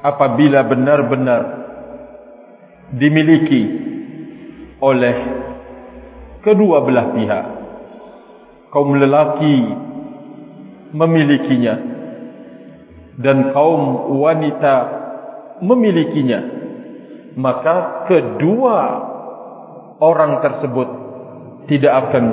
apabila 0.00 0.64
benar-benar 0.64 1.42
dimiliki 2.96 3.62
oleh 4.80 5.16
kedua 6.40 6.80
belah 6.88 7.06
pihak 7.12 7.44
kaum 8.72 8.96
lelaki 8.96 9.56
memilikinya 10.96 11.74
dan 13.20 13.52
kaum 13.52 14.16
wanita 14.16 14.74
memilikinya 15.60 16.40
maka 17.36 18.08
kedua 18.08 18.78
orang 20.00 20.40
tersebut 20.40 20.88
tidak 21.68 21.92
akan 22.08 22.24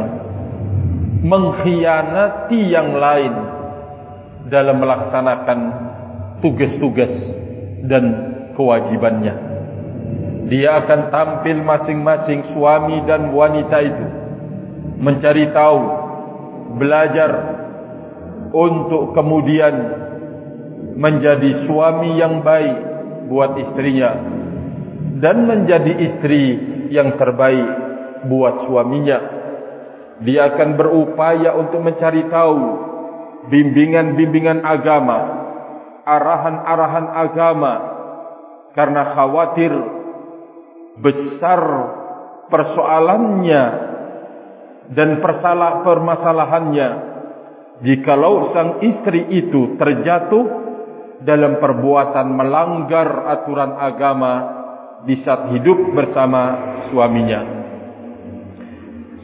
mengkhianati 1.22 2.60
yang 2.72 2.96
lain 2.96 3.34
dalam 4.48 4.80
melaksanakan 4.80 5.60
tugas-tugas 6.40 7.12
dan 7.86 8.04
kewajibannya. 8.58 9.36
Dia 10.48 10.80
akan 10.84 11.12
tampil 11.12 11.60
masing-masing 11.60 12.56
suami 12.56 13.04
dan 13.04 13.36
wanita 13.36 13.78
itu 13.84 14.06
mencari 14.98 15.52
tahu, 15.52 15.82
belajar 16.80 17.32
untuk 18.56 19.12
kemudian 19.12 19.76
menjadi 20.98 21.68
suami 21.68 22.18
yang 22.18 22.42
baik 22.42 22.78
buat 23.28 23.60
istrinya 23.60 24.12
dan 25.20 25.46
menjadi 25.46 25.94
istri 26.00 26.44
yang 26.90 27.20
terbaik 27.20 27.70
buat 28.26 28.66
suaminya. 28.66 29.20
Dia 30.24 30.50
akan 30.56 30.70
berupaya 30.74 31.54
untuk 31.60 31.84
mencari 31.86 32.26
tahu 32.26 32.64
bimbingan-bimbingan 33.48 34.64
agama, 34.64 35.18
arahan-arahan 36.08 37.08
agama 37.12 37.74
karena 38.78 39.18
khawatir 39.18 39.74
besar 41.02 41.62
persoalannya 42.48 43.64
dan 44.94 45.20
persalah 45.20 45.84
permasalahannya 45.84 46.90
jikalau 47.84 48.56
sang 48.56 48.80
istri 48.86 49.28
itu 49.36 49.76
terjatuh 49.76 50.46
dalam 51.22 51.58
perbuatan 51.58 52.28
melanggar 52.30 53.26
aturan 53.34 53.74
agama 53.74 54.34
di 55.06 55.18
saat 55.22 55.54
hidup 55.54 55.94
bersama 55.94 56.42
suaminya. 56.90 57.42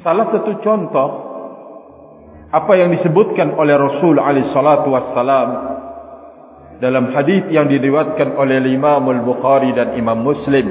Salah 0.01 0.27
satu 0.29 0.59
contoh 0.61 1.09
apa 2.53 2.77
yang 2.77 2.93
disebutkan 2.93 3.57
oleh 3.57 3.73
Rasul 3.73 4.21
alaihi 4.21 4.53
salatu 4.53 4.93
wassalam 4.93 5.49
dalam 6.77 7.09
hadis 7.09 7.49
yang 7.49 7.65
diriwayatkan 7.65 8.37
oleh 8.37 8.61
Imam 8.69 9.09
Al-Bukhari 9.09 9.73
dan 9.73 9.97
Imam 9.97 10.21
Muslim 10.21 10.69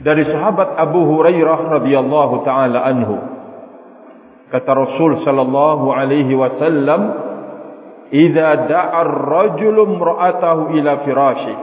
dari 0.00 0.24
sahabat 0.24 0.80
Abu 0.80 1.04
Hurairah 1.04 1.60
radhiyallahu 1.76 2.34
taala 2.48 2.88
anhu. 2.88 3.20
Kata 4.48 4.70
Rasul 4.72 5.20
sallallahu 5.20 5.92
alaihi 5.92 6.32
wasallam 6.32 7.00
idza 8.08 8.64
da'a 8.64 8.96
ar-rajulu 9.04 9.92
imra'atahu 9.92 10.72
ila 10.72 10.92
firashi. 11.04 11.56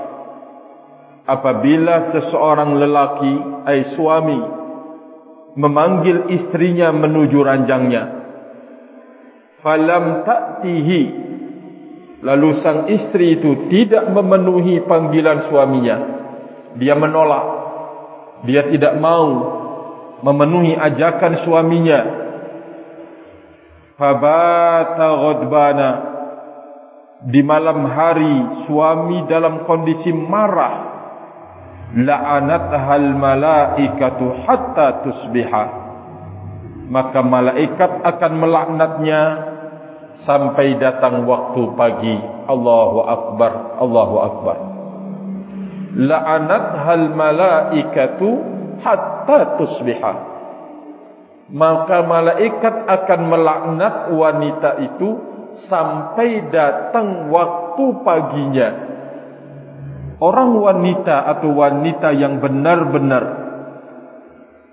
Apabila 1.26 2.14
seseorang 2.14 2.78
lelaki 2.78 3.34
ai 3.66 3.80
suami 3.98 4.40
memanggil 5.58 6.30
istrinya 6.30 6.94
menuju 6.94 7.42
ranjangnya 7.42 8.18
falam 9.68 10.24
ta'tihi. 10.24 11.28
Lalu 12.24 12.50
sang 12.64 12.88
istri 12.88 13.36
itu 13.36 13.68
tidak 13.68 14.08
memenuhi 14.16 14.80
panggilan 14.88 15.52
suaminya. 15.52 15.98
Dia 16.80 16.96
menolak. 16.96 17.46
Dia 18.48 18.72
tidak 18.72 18.96
mau 18.98 19.28
memenuhi 20.24 20.72
ajakan 20.74 21.34
suaminya. 21.44 22.00
Fabata 24.00 25.08
ghadbana. 25.20 25.90
Di 27.28 27.42
malam 27.44 27.86
hari 27.92 28.66
suami 28.66 29.28
dalam 29.28 29.68
kondisi 29.68 30.10
marah. 30.10 30.96
La'anatha 31.98 32.98
al 32.98 33.14
malaikatu 33.14 34.26
hatta 34.48 34.88
tusbiha. 35.06 35.66
Maka 36.88 37.20
malaikat 37.20 37.92
akan 38.00 38.32
melaknatnya 38.42 39.22
sampai 40.26 40.80
datang 40.82 41.28
waktu 41.28 41.62
pagi. 41.78 42.16
Allahu 42.48 43.00
akbar 43.04 43.52
Allahu 43.78 44.16
akbar. 44.24 44.58
La'anat 45.98 46.66
hal 46.88 47.04
malaikatu 47.14 48.28
hatta 48.82 49.60
tusbiha. 49.60 50.14
Maka 51.48 52.04
malaikat 52.04 52.76
akan 52.86 53.22
melaknat 53.32 53.96
wanita 54.12 54.70
itu 54.84 55.10
sampai 55.66 56.52
datang 56.52 57.32
waktu 57.32 57.86
paginya. 58.04 58.70
Orang 60.18 60.58
wanita 60.58 61.30
atau 61.38 61.54
wanita 61.54 62.10
yang 62.18 62.42
benar-benar 62.42 63.48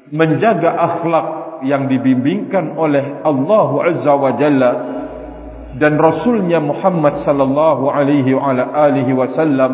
menjaga 0.09 0.71
akhlak 0.73 1.27
yang 1.65 1.89
dibimbingkan 1.89 2.77
oleh 2.77 3.25
Allah 3.25 3.69
Azza 3.89 4.13
wa 4.13 4.33
Jalla 4.37 4.71
dan 5.75 5.99
Rasulnya 5.99 6.63
Muhammad 6.63 7.27
sallallahu 7.27 7.91
alaihi 7.91 8.31
wasallam 9.11 9.73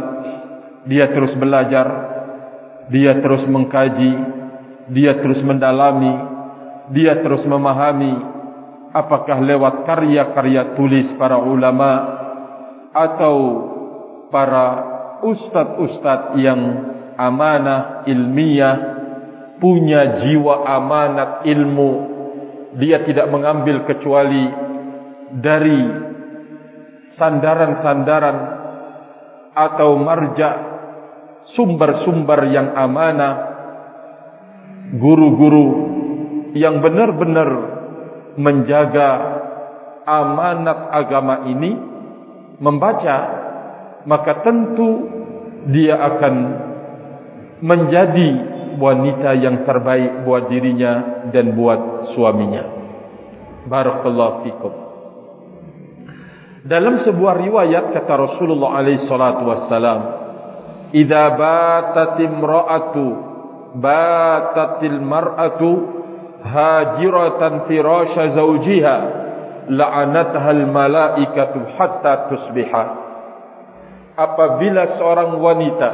dia 0.89 1.13
terus 1.13 1.37
belajar, 1.37 1.87
dia 2.89 3.21
terus 3.21 3.45
mengkaji, 3.45 4.13
dia 4.97 5.21
terus 5.21 5.45
mendalami, 5.45 6.15
dia 6.97 7.21
terus 7.21 7.45
memahami 7.45 8.17
apakah 8.91 9.39
lewat 9.45 9.87
karya-karya 9.87 10.75
tulis 10.75 11.07
para 11.21 11.39
ulama 11.39 11.93
atau 12.91 13.37
para 14.33 14.67
ustad-ustad 15.23 16.35
yang 16.41 16.61
amanah 17.15 18.09
ilmiah 18.09 18.77
punya 19.61 20.25
jiwa 20.25 20.65
amanat 20.65 21.45
ilmu 21.45 21.91
dia 22.81 23.05
tidak 23.05 23.29
mengambil 23.29 23.85
kecuali 23.85 24.70
dari 25.39 25.81
sandaran-sandaran 27.15 28.39
atau 29.55 29.91
marja 29.99 30.49
sumber-sumber 31.55 32.51
yang 32.51 32.75
amanah, 32.75 33.35
guru-guru 34.99 35.69
yang 36.55 36.83
benar-benar 36.83 37.51
menjaga 38.35 39.09
amanat 40.07 40.79
agama 40.91 41.47
ini 41.51 41.71
membaca, 42.59 43.17
maka 44.07 44.43
tentu 44.43 44.91
dia 45.71 45.99
akan 45.99 46.35
menjadi 47.61 48.29
wanita 48.81 49.31
yang 49.37 49.69
terbaik 49.69 50.25
buat 50.25 50.49
dirinya 50.49 51.27
dan 51.29 51.53
buat 51.53 52.15
suaminya. 52.17 52.65
Barakallahu 53.69 54.49
fikum. 54.49 54.90
Dalam 56.61 57.01
sebuah 57.09 57.41
riwayat 57.41 57.97
kata 57.97 58.13
Rasulullah 58.21 58.85
alaihi 58.85 59.09
salatu 59.09 59.49
wassalam, 59.49 60.01
idza 60.93 61.25
batat 61.41 62.21
imra'atu 62.21 63.07
batatil 63.81 64.99
mar'atu 65.01 65.71
hajiratan 66.45 67.65
firasha 67.65 68.37
zawjiha 68.37 68.97
la'anatha 69.73 70.47
al 70.53 70.63
malaikatu 70.69 71.65
hatta 71.81 72.29
tusbiha. 72.29 72.85
Apabila 74.21 75.01
seorang 75.01 75.41
wanita 75.41 75.91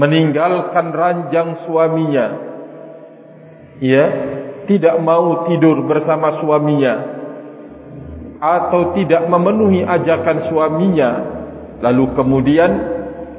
meninggalkan 0.00 0.96
ranjang 0.96 1.66
suaminya 1.68 2.26
ya 3.84 4.04
tidak 4.64 4.96
mau 5.02 5.44
tidur 5.50 5.84
bersama 5.84 6.40
suaminya 6.40 7.19
atau 8.40 8.96
tidak 8.96 9.28
memenuhi 9.28 9.84
ajakan 9.84 10.48
suaminya. 10.48 11.10
Lalu 11.80 12.04
kemudian 12.16 12.70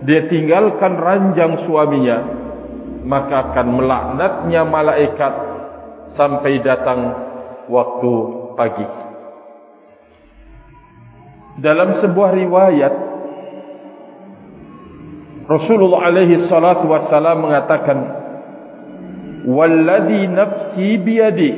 dia 0.06 0.30
tinggalkan 0.30 0.98
ranjang 0.98 1.66
suaminya 1.66 2.42
maka 3.06 3.54
akan 3.54 3.68
melaknatnya 3.82 4.62
malaikat 4.66 5.34
sampai 6.14 6.62
datang 6.62 7.00
waktu 7.66 8.14
pagi. 8.54 8.88
Dalam 11.62 12.02
sebuah 12.02 12.32
riwayat 12.32 12.94
Rasulullah 15.52 16.08
alaihi 16.08 16.48
salatu 16.48 16.88
wassalam 16.88 17.44
mengatakan 17.44 17.98
walladhi 19.50 20.32
nafsi 20.32 20.96
biyadi 21.02 21.52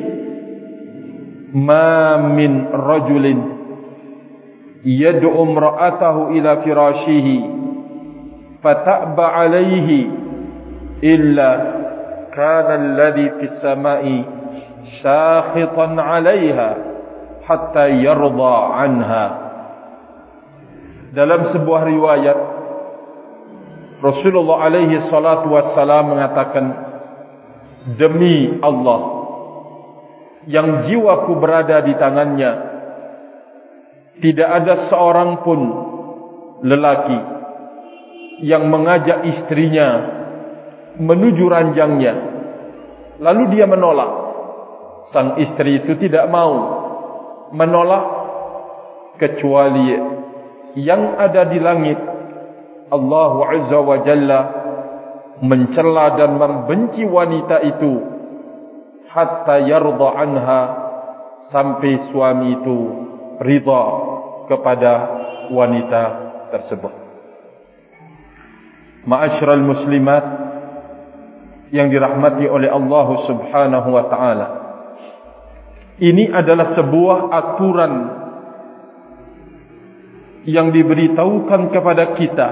ma 1.53 2.17
min 2.33 2.73
rajulin 2.73 3.39
yad'u 4.81 5.29
imra'atahu 5.29 6.33
ila 6.33 6.51
firashihi 6.65 7.37
fata'ba 8.59 9.25
'alayhi 9.37 10.09
illa 11.05 11.51
kana 12.33 12.73
alladhi 12.81 13.29
fis 13.37 13.55
sama'i 13.61 14.25
shakhitan 14.99 16.01
'alayha 16.01 16.69
hatta 17.45 17.85
yarda 18.01 18.55
'anha. 18.73 19.25
Dalam 21.13 21.53
sebuah 21.53 21.81
riwayat 21.85 22.39
Rasulullah 24.01 24.67
alaihi 24.67 24.99
salatu 25.07 25.47
wassalam 25.53 26.11
mengatakan 26.17 26.65
demi 27.95 28.57
Allah 28.59 29.12
yang 30.47 30.87
jiwaku 30.87 31.39
berada 31.39 31.83
di 31.83 31.93
tangannya. 31.95 32.51
Tidak 34.19 34.49
ada 34.49 34.87
seorang 34.93 35.41
pun 35.41 35.59
lelaki 36.63 37.19
yang 38.45 38.69
mengajak 38.69 39.25
istrinya 39.25 39.87
menuju 40.99 41.43
ranjangnya. 41.49 42.13
Lalu 43.19 43.43
dia 43.57 43.65
menolak. 43.65 44.11
Sang 45.11 45.37
istri 45.37 45.83
itu 45.83 45.99
tidak 45.99 46.25
mau 46.31 46.51
menolak 47.53 48.05
kecuali 49.21 49.93
yang 50.79 51.19
ada 51.19 51.45
di 51.49 51.59
langit. 51.61 51.99
Allah 52.93 53.33
Azza 53.49 53.79
wa 53.81 53.97
Jalla 54.05 54.39
mencela 55.41 56.13
dan 56.13 56.37
membenci 56.37 57.01
wanita 57.03 57.57
itu 57.65 58.12
hatta 59.13 59.61
yarda 59.61 60.07
anha 60.17 60.61
sampai 61.53 62.09
suami 62.09 62.57
itu 62.57 62.77
ridha 63.45 63.83
kepada 64.49 64.93
wanita 65.53 66.03
tersebut. 66.49 66.93
Ma'asyiral 69.05 69.61
muslimat 69.61 70.25
yang 71.69 71.93
dirahmati 71.93 72.49
oleh 72.49 72.69
Allah 72.69 73.07
Subhanahu 73.29 73.89
wa 73.93 74.03
taala. 74.09 74.47
Ini 76.01 76.33
adalah 76.33 76.73
sebuah 76.73 77.17
aturan 77.29 77.93
yang 80.49 80.73
diberitahukan 80.73 81.61
kepada 81.69 82.17
kita 82.17 82.49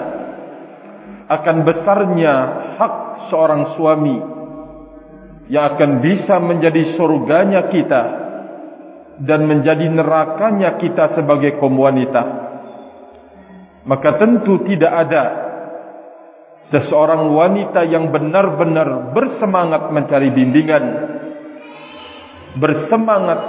akan 1.31 1.55
besarnya 1.63 2.33
hak 2.77 2.93
seorang 3.31 3.75
suami 3.79 4.40
yang 5.51 5.75
akan 5.75 5.99
bisa 5.99 6.39
menjadi 6.39 6.95
surganya 6.95 7.67
kita 7.67 8.03
dan 9.27 9.43
menjadi 9.43 9.83
nerakanya 9.91 10.79
kita 10.79 11.11
sebagai 11.19 11.59
kaum 11.59 11.75
wanita. 11.75 12.23
Maka 13.83 14.09
tentu 14.15 14.63
tidak 14.63 14.93
ada 14.95 15.23
seseorang 16.71 17.35
wanita 17.35 17.83
yang 17.83 18.07
benar-benar 18.15 19.11
bersemangat 19.11 19.91
mencari 19.91 20.31
bimbingan 20.31 20.83
bersemangat 22.55 23.39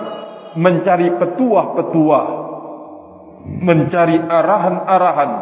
mencari 0.59 1.09
petuah-petuah 1.23 2.27
mencari 3.63 4.19
arahan-arahan 4.19 5.33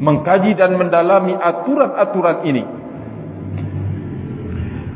mengkaji 0.00 0.56
dan 0.56 0.76
mendalami 0.76 1.36
aturan-aturan 1.36 2.38
ini 2.48 2.64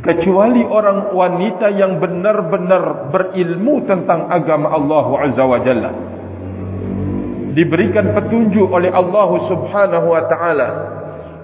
kecuali 0.04 0.60
orang 0.68 1.16
wanita 1.16 1.72
yang 1.72 1.96
benar-benar 1.96 3.08
berilmu 3.08 3.88
tentang 3.88 4.28
agama 4.28 4.68
Allah 4.76 5.06
Azza 5.24 5.44
wa 5.48 5.58
Jalla. 5.64 5.90
Diberikan 7.56 8.12
petunjuk 8.12 8.68
oleh 8.68 8.92
Allah 8.92 9.30
Subhanahu 9.48 10.06
wa 10.12 10.22
taala 10.28 10.68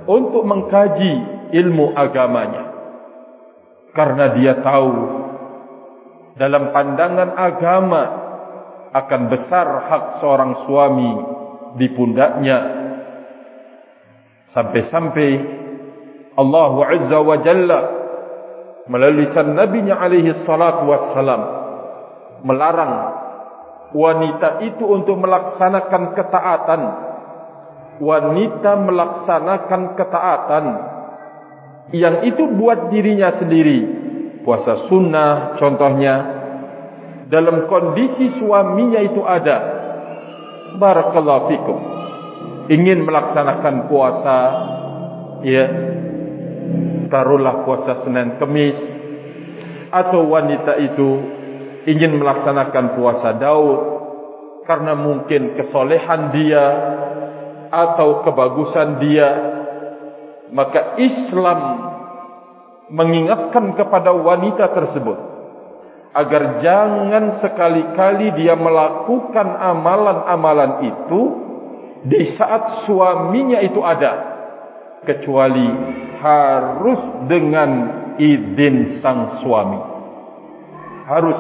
untuk 0.05 0.45
mengkaji 0.45 1.13
ilmu 1.57 1.97
agamanya. 1.97 2.69
Karena 3.97 4.37
dia 4.37 4.61
tahu 4.61 4.93
dalam 6.37 6.71
pandangan 6.71 7.31
agama 7.35 8.03
akan 8.93 9.21
besar 9.33 9.67
hak 9.89 10.05
seorang 10.21 10.53
suami 10.69 11.13
di 11.81 11.87
pundaknya. 11.97 12.59
Sampai-sampai 14.51 15.31
Allah 16.35 16.73
Azza 16.91 17.19
wa 17.23 17.39
Jalla 17.41 18.00
melalui 18.89 19.29
lisan 19.29 19.53
nabinya 19.53 20.01
alaihi 20.01 20.47
salatu 20.47 20.89
wassalam 20.89 21.43
melarang 22.45 22.93
wanita 23.93 24.63
itu 24.65 24.85
untuk 24.87 25.19
melaksanakan 25.19 26.03
ketaatan. 26.15 26.83
Wanita 28.01 28.81
melaksanakan 28.81 29.83
ketaatan 29.93 30.65
yang 31.93 32.25
itu 32.25 32.49
buat 32.57 32.89
dirinya 32.89 33.37
sendiri. 33.37 34.01
Puasa 34.41 34.89
sunnah 34.89 35.61
contohnya 35.61 36.15
dalam 37.29 37.69
kondisi 37.69 38.41
suaminya 38.41 39.05
itu 39.05 39.21
ada. 39.21 39.59
Barakallahu 40.81 41.43
fikum. 41.53 41.79
Ingin 42.73 43.05
melaksanakan 43.05 43.75
puasa 43.93 44.39
ya 45.45 45.65
taruhlah 47.11 47.67
puasa 47.67 48.07
Senin 48.07 48.39
Kemis. 48.39 48.79
Atau 49.91 50.31
wanita 50.31 50.79
itu 50.79 51.11
ingin 51.91 52.17
melaksanakan 52.17 52.95
puasa 52.95 53.35
Daud 53.37 53.81
karena 54.71 54.95
mungkin 54.95 55.59
kesolehan 55.59 56.31
dia 56.31 56.65
atau 57.71 58.23
kebagusan 58.23 59.03
dia 59.03 59.29
maka 60.51 60.99
Islam 60.99 61.61
mengingatkan 62.91 63.79
kepada 63.79 64.11
wanita 64.11 64.75
tersebut 64.75 65.19
agar 66.11 66.59
jangan 66.59 67.39
sekali-kali 67.39 68.35
dia 68.35 68.59
melakukan 68.59 69.47
amalan-amalan 69.47 70.73
itu 70.91 71.21
di 72.03 72.35
saat 72.35 72.87
suaminya 72.91 73.63
itu 73.63 73.79
ada 73.79 74.13
kecuali 75.07 75.69
harus 76.21 77.01
dengan 77.27 77.71
izin 78.21 79.01
sang 79.01 79.41
suami. 79.41 79.81
Harus 81.09 81.39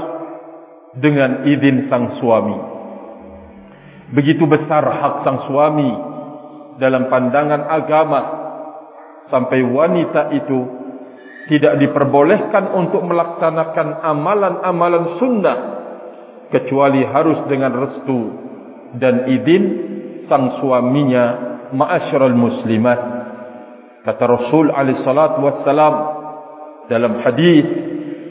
dengan 0.98 1.46
izin 1.46 1.86
sang 1.86 2.18
suami. 2.18 2.58
Begitu 4.10 4.42
besar 4.48 4.82
hak 4.82 5.14
sang 5.22 5.46
suami 5.46 5.90
dalam 6.82 7.06
pandangan 7.06 7.62
agama 7.70 8.20
sampai 9.30 9.62
wanita 9.62 10.34
itu 10.34 10.58
tidak 11.46 11.78
diperbolehkan 11.78 12.74
untuk 12.74 13.06
melaksanakan 13.06 14.02
amalan-amalan 14.02 15.04
sunnah 15.22 15.58
kecuali 16.50 17.06
harus 17.06 17.38
dengan 17.46 17.70
restu 17.74 18.18
dan 18.98 19.30
izin 19.30 19.64
sang 20.26 20.58
suaminya 20.58 21.24
ma'asyiral 21.70 22.34
muslimat 22.34 23.19
kata 24.04 24.24
Rasul 24.24 24.72
alaihi 24.72 25.04
salatu 25.04 25.44
wassalam 25.44 25.94
dalam 26.88 27.20
hadis 27.22 27.66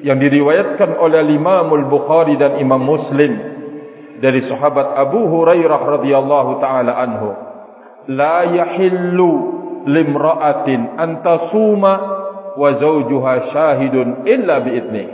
yang 0.03 0.19
diriwayatkan 0.19 0.95
oleh 0.99 1.27
Imam 1.31 1.67
Al-Bukhari 1.71 2.39
dan 2.39 2.59
Imam 2.59 2.79
Muslim 2.79 3.31
dari 4.19 4.43
sahabat 4.47 4.99
Abu 4.99 5.27
Hurairah 5.27 5.81
radhiyallahu 5.99 6.51
taala 6.59 6.91
anhu. 6.99 7.29
La 8.11 8.47
yahillu 8.47 9.31
limra'atin 9.87 10.99
an 10.99 11.23
tasuma 11.23 11.93
wa 12.55 12.69
zawjuha 12.75 13.33
shahidun 13.55 14.27
illa 14.27 14.59
bi'idni. 14.63 15.05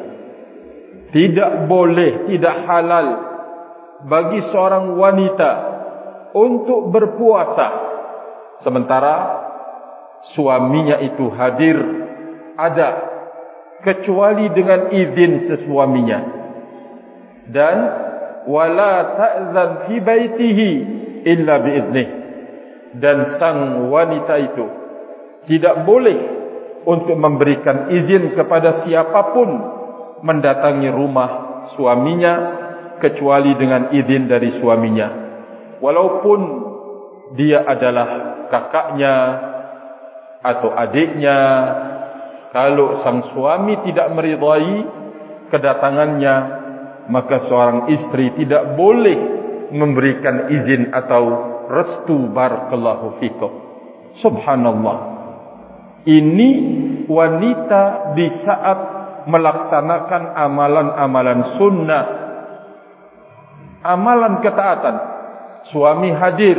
Tidak 1.14 1.70
boleh 1.70 2.28
tidak 2.34 2.56
halal 2.66 3.08
bagi 4.10 4.41
seorang 4.49 4.97
wanita 4.97 5.51
untuk 6.34 6.91
berpuasa. 6.91 7.68
Sementara 8.66 9.45
suaminya 10.34 10.97
itu 11.05 11.26
hadir 11.36 11.78
ada 12.57 12.89
kecuali 13.86 14.49
dengan 14.49 14.89
izin 14.89 15.32
sesuaminya. 15.51 16.19
Dan 17.45 17.78
wala 18.49 18.93
ta'zan 19.13 19.69
fi 19.86 19.95
baitihi 20.01 20.69
illa 21.30 21.61
bi 21.61 22.03
dan 22.95 23.38
sang 23.38 23.91
wanita 23.91 24.36
itu 24.41 24.65
tidak 25.45 25.86
boleh 25.86 26.17
untuk 26.86 27.17
memberikan 27.17 27.93
izin 27.93 28.34
kepada 28.34 28.86
siapapun 28.86 29.49
mendatangi 30.26 30.89
rumah 30.89 31.30
suaminya 31.78 32.34
kecuali 33.01 33.53
dengan 33.57 33.91
izin 33.93 34.26
dari 34.30 34.57
suaminya. 34.61 35.07
Walaupun 35.82 36.39
dia 37.36 37.65
adalah 37.67 38.07
kakaknya 38.47 39.13
atau 40.46 40.70
adiknya 40.78 41.39
kalau 42.54 43.02
sang 43.02 43.34
suami 43.34 43.82
tidak 43.84 44.14
meridai 44.16 44.86
kedatangannya 45.52 46.36
maka 47.12 47.46
seorang 47.52 47.91
istri 47.91 48.32
tidak 48.38 48.78
boleh 48.80 49.20
memberikan 49.76 50.50
izin 50.50 50.93
atau 50.93 51.24
restu 51.68 52.30
barakallahu 52.32 53.20
fikum. 53.20 53.52
Subhanallah. 54.22 54.98
Ini 56.06 56.50
wanita 57.10 58.14
di 58.14 58.28
saat 58.46 58.80
melaksanakan 59.26 60.24
amalan-amalan 60.38 61.39
sunnah 61.60 62.06
amalan 63.84 64.39
ketaatan. 64.39 64.96
Suami 65.74 66.14
hadir 66.14 66.58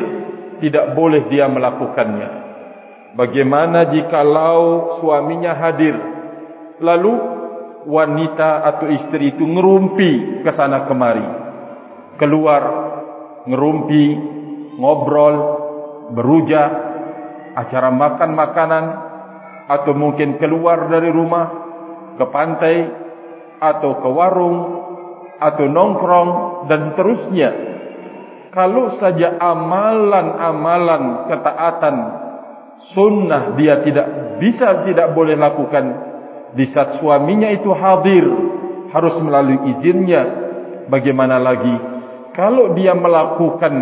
tidak 0.60 0.98
boleh 0.98 1.30
dia 1.30 1.46
melakukannya 1.46 2.45
Bagaimana 3.16 3.88
jikalau 3.96 5.00
suaminya 5.00 5.56
hadir 5.56 5.96
Lalu 6.76 7.14
wanita 7.88 8.66
atau 8.68 8.86
istri 8.92 9.32
itu 9.32 9.44
ngerumpi 9.46 10.42
ke 10.44 10.50
sana 10.52 10.84
kemari. 10.84 11.24
Keluar, 12.20 12.62
ngerumpi, 13.48 14.06
ngobrol, 14.76 15.36
berujak, 16.12 16.70
acara 17.56 17.88
makan 17.88 18.30
makanan, 18.36 18.84
atau 19.72 19.92
mungkin 19.96 20.36
keluar 20.36 20.92
dari 20.92 21.08
rumah, 21.08 21.46
ke 22.20 22.24
pantai, 22.28 22.76
atau 23.56 24.04
ke 24.04 24.08
warung, 24.12 24.58
atau 25.40 25.64
nongkrong, 25.64 26.30
dan 26.68 26.92
seterusnya. 26.92 27.50
Kalau 28.52 28.96
saja 29.00 29.36
amalan-amalan 29.36 31.28
ketaatan 31.28 31.96
sunnah 32.92 33.56
dia 33.56 33.82
tidak 33.82 34.06
bisa 34.40 34.84
tidak 34.88 35.12
boleh 35.12 35.36
lakukan. 35.36 35.84
Di 36.56 36.64
saat 36.72 37.02
suaminya 37.02 37.52
itu 37.52 37.68
hadir 37.72 38.24
harus 38.92 39.16
melalui 39.20 39.76
izinnya. 39.76 40.44
Bagaimana 40.86 41.42
lagi? 41.42 41.76
Kalau 42.32 42.76
dia 42.78 42.94
melakukan 42.94 43.74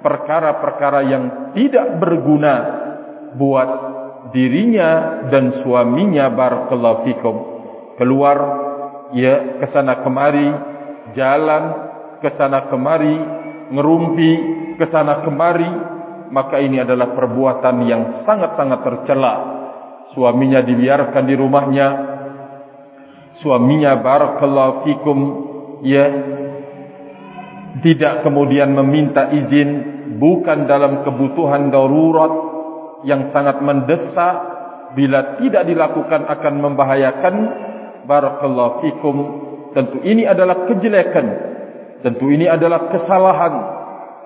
perkara-perkara 0.00 1.00
yang 1.04 1.24
tidak 1.52 2.00
berguna 2.00 2.54
buat 3.36 3.70
dirinya 4.32 5.22
dan 5.28 5.60
suaminya 5.60 6.32
barakallahu 6.32 7.04
fikum. 7.04 7.36
Keluar 8.00 8.38
ya 9.14 9.60
ke 9.62 9.66
sana 9.70 10.02
kemari 10.02 10.48
jalan 11.14 11.62
ke 12.18 12.30
sana 12.34 12.66
kemari 12.72 13.16
ngerumpi 13.70 14.32
ke 14.80 14.86
sana 14.90 15.22
kemari 15.22 15.95
maka 16.30 16.58
ini 16.58 16.82
adalah 16.82 17.14
perbuatan 17.14 17.76
yang 17.86 18.02
sangat-sangat 18.26 18.80
tercela. 18.82 19.34
Suaminya 20.14 20.62
dibiarkan 20.62 21.24
di 21.26 21.34
rumahnya. 21.36 21.88
Suaminya 23.42 24.00
barakallahu 24.00 24.88
fikum 24.88 25.18
ya 25.84 26.06
tidak 27.84 28.24
kemudian 28.24 28.72
meminta 28.72 29.28
izin 29.28 29.68
bukan 30.16 30.64
dalam 30.64 31.04
kebutuhan 31.04 31.68
darurat 31.68 32.32
yang 33.04 33.28
sangat 33.30 33.60
mendesak. 33.60 34.56
Bila 34.96 35.36
tidak 35.36 35.68
dilakukan 35.68 36.24
akan 36.24 36.54
membahayakan 36.62 37.34
barakallahu 38.08 38.80
fikum. 38.80 39.16
Tentu 39.76 40.00
ini 40.00 40.24
adalah 40.24 40.64
kejelekan. 40.64 41.26
Tentu 42.00 42.32
ini 42.32 42.48
adalah 42.48 42.88
kesalahan. 42.88 43.54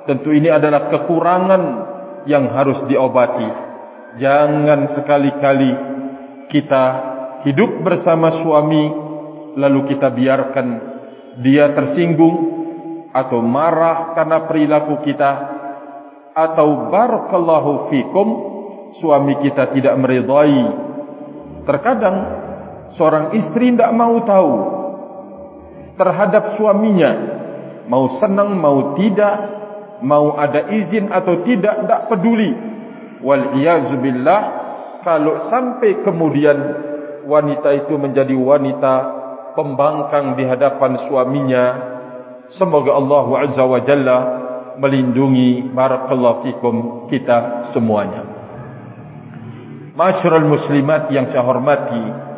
Tentu 0.07 0.31
ini 0.31 0.47
adalah 0.47 0.87
kekurangan 0.95 1.63
yang 2.29 2.51
harus 2.53 2.85
diobati. 2.89 3.49
Jangan 4.19 4.99
sekali-kali 4.99 5.73
kita 6.51 6.85
hidup 7.47 7.81
bersama 7.87 8.43
suami 8.43 8.85
lalu 9.55 9.95
kita 9.95 10.11
biarkan 10.11 10.69
dia 11.41 11.71
tersinggung 11.73 12.37
atau 13.15 13.39
marah 13.43 14.15
karena 14.19 14.51
perilaku 14.51 15.03
kita 15.07 15.33
atau 16.35 16.91
barakallahu 16.91 17.91
fikum 17.91 18.29
suami 18.99 19.39
kita 19.41 19.71
tidak 19.75 19.95
meridai. 19.99 20.91
Terkadang 21.65 22.17
seorang 22.99 23.39
istri 23.39 23.71
tidak 23.71 23.95
mau 23.95 24.19
tahu 24.27 24.53
terhadap 25.95 26.57
suaminya 26.59 27.13
mau 27.91 28.17
senang 28.23 28.57
mau 28.57 28.95
tidak 28.95 29.60
mau 30.01 30.37
ada 30.37 30.69
izin 30.69 31.09
atau 31.13 31.45
tidak 31.45 31.85
tidak 31.85 32.01
peduli. 32.09 32.53
Wal 33.21 33.53
billah 34.01 34.41
kalau 35.05 35.49
sampai 35.53 36.01
kemudian 36.05 36.59
wanita 37.29 37.69
itu 37.85 37.95
menjadi 38.01 38.33
wanita 38.33 38.95
pembangkang 39.53 40.41
di 40.41 40.45
hadapan 40.49 41.05
suaminya 41.09 41.65
semoga 42.57 42.97
Allah 42.97 43.27
Azza 43.45 43.65
wa 43.65 43.81
Jalla 43.85 44.19
melindungi 44.81 45.69
barakallahu 45.73 46.49
fikum 46.49 46.75
kita 47.13 47.71
semuanya. 47.77 48.25
Masyarul 49.93 50.49
muslimat 50.49 51.13
yang 51.13 51.29
saya 51.29 51.45
hormati 51.45 52.31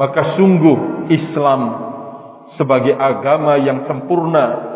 maka 0.00 0.40
sungguh 0.40 1.08
Islam 1.12 1.60
sebagai 2.56 2.96
agama 2.96 3.60
yang 3.60 3.84
sempurna 3.84 4.71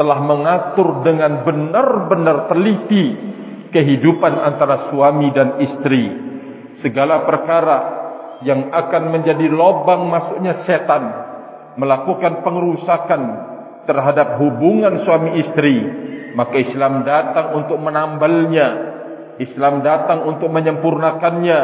telah 0.00 0.18
mengatur 0.24 1.04
dengan 1.04 1.44
benar-benar 1.44 2.48
teliti 2.48 3.04
kehidupan 3.68 4.32
antara 4.32 4.88
suami 4.88 5.28
dan 5.36 5.60
istri. 5.60 6.08
Segala 6.80 7.28
perkara 7.28 7.78
yang 8.40 8.72
akan 8.72 9.12
menjadi 9.12 9.44
lobang 9.52 10.08
masuknya 10.08 10.64
setan 10.64 11.04
melakukan 11.76 12.40
pengerusakan 12.40 13.22
terhadap 13.84 14.40
hubungan 14.40 15.04
suami 15.04 15.36
istri 15.44 15.76
maka 16.34 16.56
Islam 16.58 17.02
datang 17.02 17.58
untuk 17.58 17.78
menambalnya. 17.80 18.68
Islam 19.40 19.80
datang 19.82 20.28
untuk 20.28 20.52
menyempurnakannya. 20.52 21.60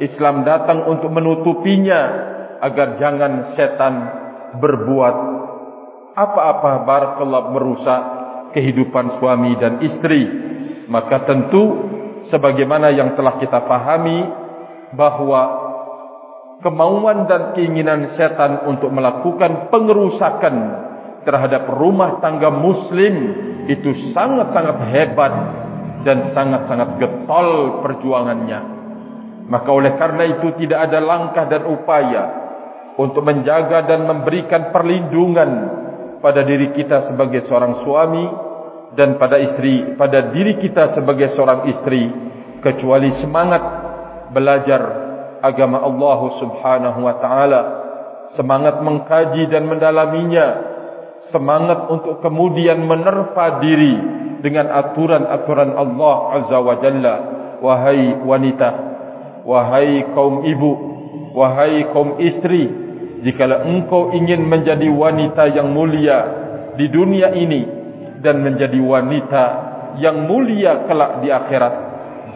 Islam 0.00 0.46
datang 0.48 0.88
untuk 0.88 1.12
menutupinya 1.12 2.00
agar 2.64 2.96
jangan 2.96 3.52
setan 3.52 3.94
berbuat 4.56 5.16
apa-apa 6.14 6.84
barakallah 6.86 7.42
merusak 7.54 8.02
kehidupan 8.56 9.18
suami 9.18 9.54
dan 9.58 9.78
istri. 9.82 10.22
Maka 10.90 11.22
tentu 11.26 11.62
sebagaimana 12.28 12.90
yang 12.90 13.14
telah 13.14 13.38
kita 13.38 13.62
pahami 13.62 14.18
bahwa 14.94 15.42
kemauan 16.60 17.30
dan 17.30 17.54
keinginan 17.54 18.14
setan 18.18 18.66
untuk 18.66 18.90
melakukan 18.90 19.70
pengerusakan 19.70 20.54
terhadap 21.22 21.68
rumah 21.70 22.18
tangga 22.18 22.50
muslim 22.50 23.14
itu 23.68 24.10
sangat-sangat 24.10 24.76
hebat 24.90 25.32
dan 26.02 26.32
sangat-sangat 26.32 26.96
getol 26.98 27.80
perjuangannya. 27.84 28.60
Maka 29.50 29.68
oleh 29.70 29.98
karena 29.98 30.24
itu 30.38 30.54
tidak 30.62 30.90
ada 30.90 30.98
langkah 31.02 31.44
dan 31.50 31.66
upaya 31.66 32.22
untuk 32.96 33.22
menjaga 33.22 33.86
dan 33.86 34.06
memberikan 34.06 34.70
perlindungan 34.70 35.50
pada 36.20 36.44
diri 36.44 36.76
kita 36.76 37.08
sebagai 37.12 37.44
seorang 37.48 37.84
suami 37.84 38.24
dan 38.94 39.16
pada 39.16 39.40
istri 39.40 39.96
pada 39.96 40.32
diri 40.32 40.60
kita 40.60 40.94
sebagai 40.94 41.32
seorang 41.32 41.68
istri 41.72 42.08
kecuali 42.60 43.10
semangat 43.18 43.62
belajar 44.30 45.10
agama 45.40 45.82
Allah 45.82 46.20
Subhanahu 46.38 46.98
wa 47.00 47.14
taala, 47.18 47.60
semangat 48.36 48.80
mengkaji 48.84 49.48
dan 49.48 49.66
mendalaminya, 49.66 50.46
semangat 51.32 51.88
untuk 51.88 52.20
kemudian 52.20 52.84
menerpa 52.84 53.58
diri 53.64 53.94
dengan 54.44 54.68
aturan-aturan 54.72 55.74
Allah 55.76 56.16
Azza 56.40 56.58
wa 56.60 56.76
Jalla. 56.80 57.16
Wahai 57.60 58.24
wanita, 58.24 58.68
wahai 59.44 60.00
kaum 60.16 60.48
ibu, 60.48 60.72
wahai 61.36 61.84
kaum 61.92 62.16
istri, 62.24 62.72
jika 63.20 63.44
engkau 63.68 64.16
ingin 64.16 64.48
menjadi 64.48 64.88
wanita 64.88 65.52
yang 65.52 65.76
mulia 65.76 66.18
di 66.80 66.88
dunia 66.88 67.36
ini 67.36 67.62
dan 68.24 68.40
menjadi 68.40 68.80
wanita 68.80 69.44
yang 70.00 70.24
mulia 70.24 70.88
kelak 70.88 71.20
di 71.20 71.28
akhirat, 71.28 71.74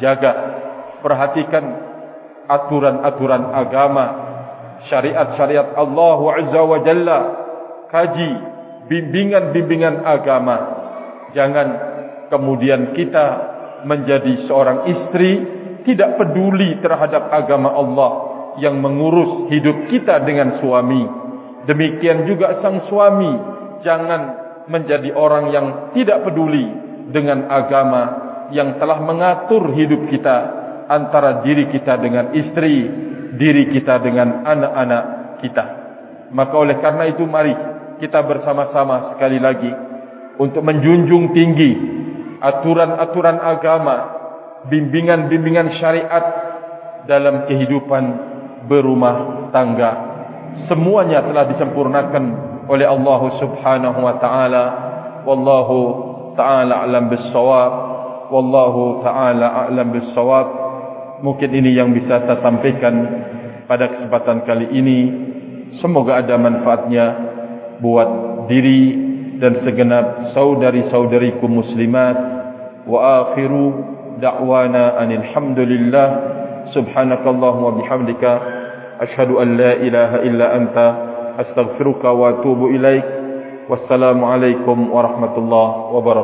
jaga, 0.02 0.32
perhatikan 1.00 1.64
aturan-aturan 2.44 3.48
agama, 3.56 4.06
syariat-syariat 4.90 5.72
Allah 5.72 6.18
Azza 6.44 6.60
wa 6.60 6.78
Jalla, 6.84 7.20
kaji 7.88 8.30
bimbingan-bimbingan 8.90 10.04
agama. 10.04 10.56
Jangan 11.32 11.68
kemudian 12.28 12.92
kita 12.92 13.26
menjadi 13.88 14.44
seorang 14.44 14.88
istri 14.92 15.32
tidak 15.84 16.16
peduli 16.20 16.80
terhadap 16.80 17.28
agama 17.32 17.72
Allah 17.72 18.33
yang 18.58 18.78
mengurus 18.78 19.50
hidup 19.50 19.90
kita 19.90 20.22
dengan 20.22 20.62
suami. 20.62 21.02
Demikian 21.64 22.28
juga 22.28 22.60
sang 22.60 22.84
suami 22.86 23.32
jangan 23.80 24.44
menjadi 24.68 25.12
orang 25.12 25.52
yang 25.52 25.66
tidak 25.96 26.24
peduli 26.24 26.66
dengan 27.12 27.48
agama 27.48 28.02
yang 28.52 28.76
telah 28.80 29.00
mengatur 29.00 29.72
hidup 29.72 30.08
kita 30.12 30.36
antara 30.88 31.40
diri 31.40 31.72
kita 31.72 31.96
dengan 31.96 32.32
istri, 32.36 32.84
diri 33.36 33.72
kita 33.72 34.00
dengan 34.04 34.44
anak-anak 34.44 35.04
kita. 35.40 35.64
Maka 36.32 36.54
oleh 36.56 36.76
karena 36.80 37.04
itu 37.08 37.24
mari 37.24 37.52
kita 38.00 38.20
bersama-sama 38.24 39.14
sekali 39.16 39.40
lagi 39.40 39.70
untuk 40.36 40.60
menjunjung 40.66 41.32
tinggi 41.32 41.72
aturan-aturan 42.42 43.38
agama, 43.40 43.96
bimbingan-bimbingan 44.68 45.80
syariat 45.80 46.24
dalam 47.08 47.48
kehidupan 47.48 48.33
berumah 48.66 49.48
tangga. 49.50 49.92
Semuanya 50.70 51.24
telah 51.26 51.50
disempurnakan 51.50 52.24
oleh 52.70 52.86
Allah 52.88 53.20
Subhanahu 53.42 53.98
wa 54.00 54.14
taala. 54.22 54.64
Wallahu 55.24 55.78
taala 56.38 56.84
alam 56.84 57.10
bis-shawab. 57.10 57.72
Wallahu 58.32 59.04
taala 59.04 59.68
a'lam 59.68 59.92
bis-shawab. 59.92 60.46
Mungkin 61.20 61.50
ini 61.52 61.76
yang 61.76 61.92
bisa 61.92 62.24
saya 62.24 62.40
sampaikan 62.40 62.94
pada 63.64 63.88
kesempatan 63.92 64.44
kali 64.44 64.68
ini. 64.74 65.00
semoga 65.82 66.22
ada 66.22 66.38
manfaatnya 66.38 67.06
buat 67.82 68.10
diri 68.46 68.94
dan 69.42 69.58
segenap 69.66 70.30
saudari-saudariku 70.38 71.42
muslimat 71.50 72.14
wa 72.86 72.98
akhiru 73.26 73.64
da'wana 74.22 75.02
anil 75.02 75.24
hamdulillah 75.34 76.08
subhanakallahumma 76.72 77.76
bihamdika 77.82 78.30
ashhadu 79.04 79.42
an 79.42 79.58
la 79.58 79.76
ilaha 79.82 80.16
illa 80.24 80.46
anta 80.56 80.86
astaghfiruka 81.44 82.08
wa 82.14 82.38
atubu 82.38 82.70
ilaik. 82.72 83.04
Wassalamu 83.68 84.28
alaikum 84.28 84.92
warahmatullahi 84.92 85.92
wabarakatuh 85.96 86.22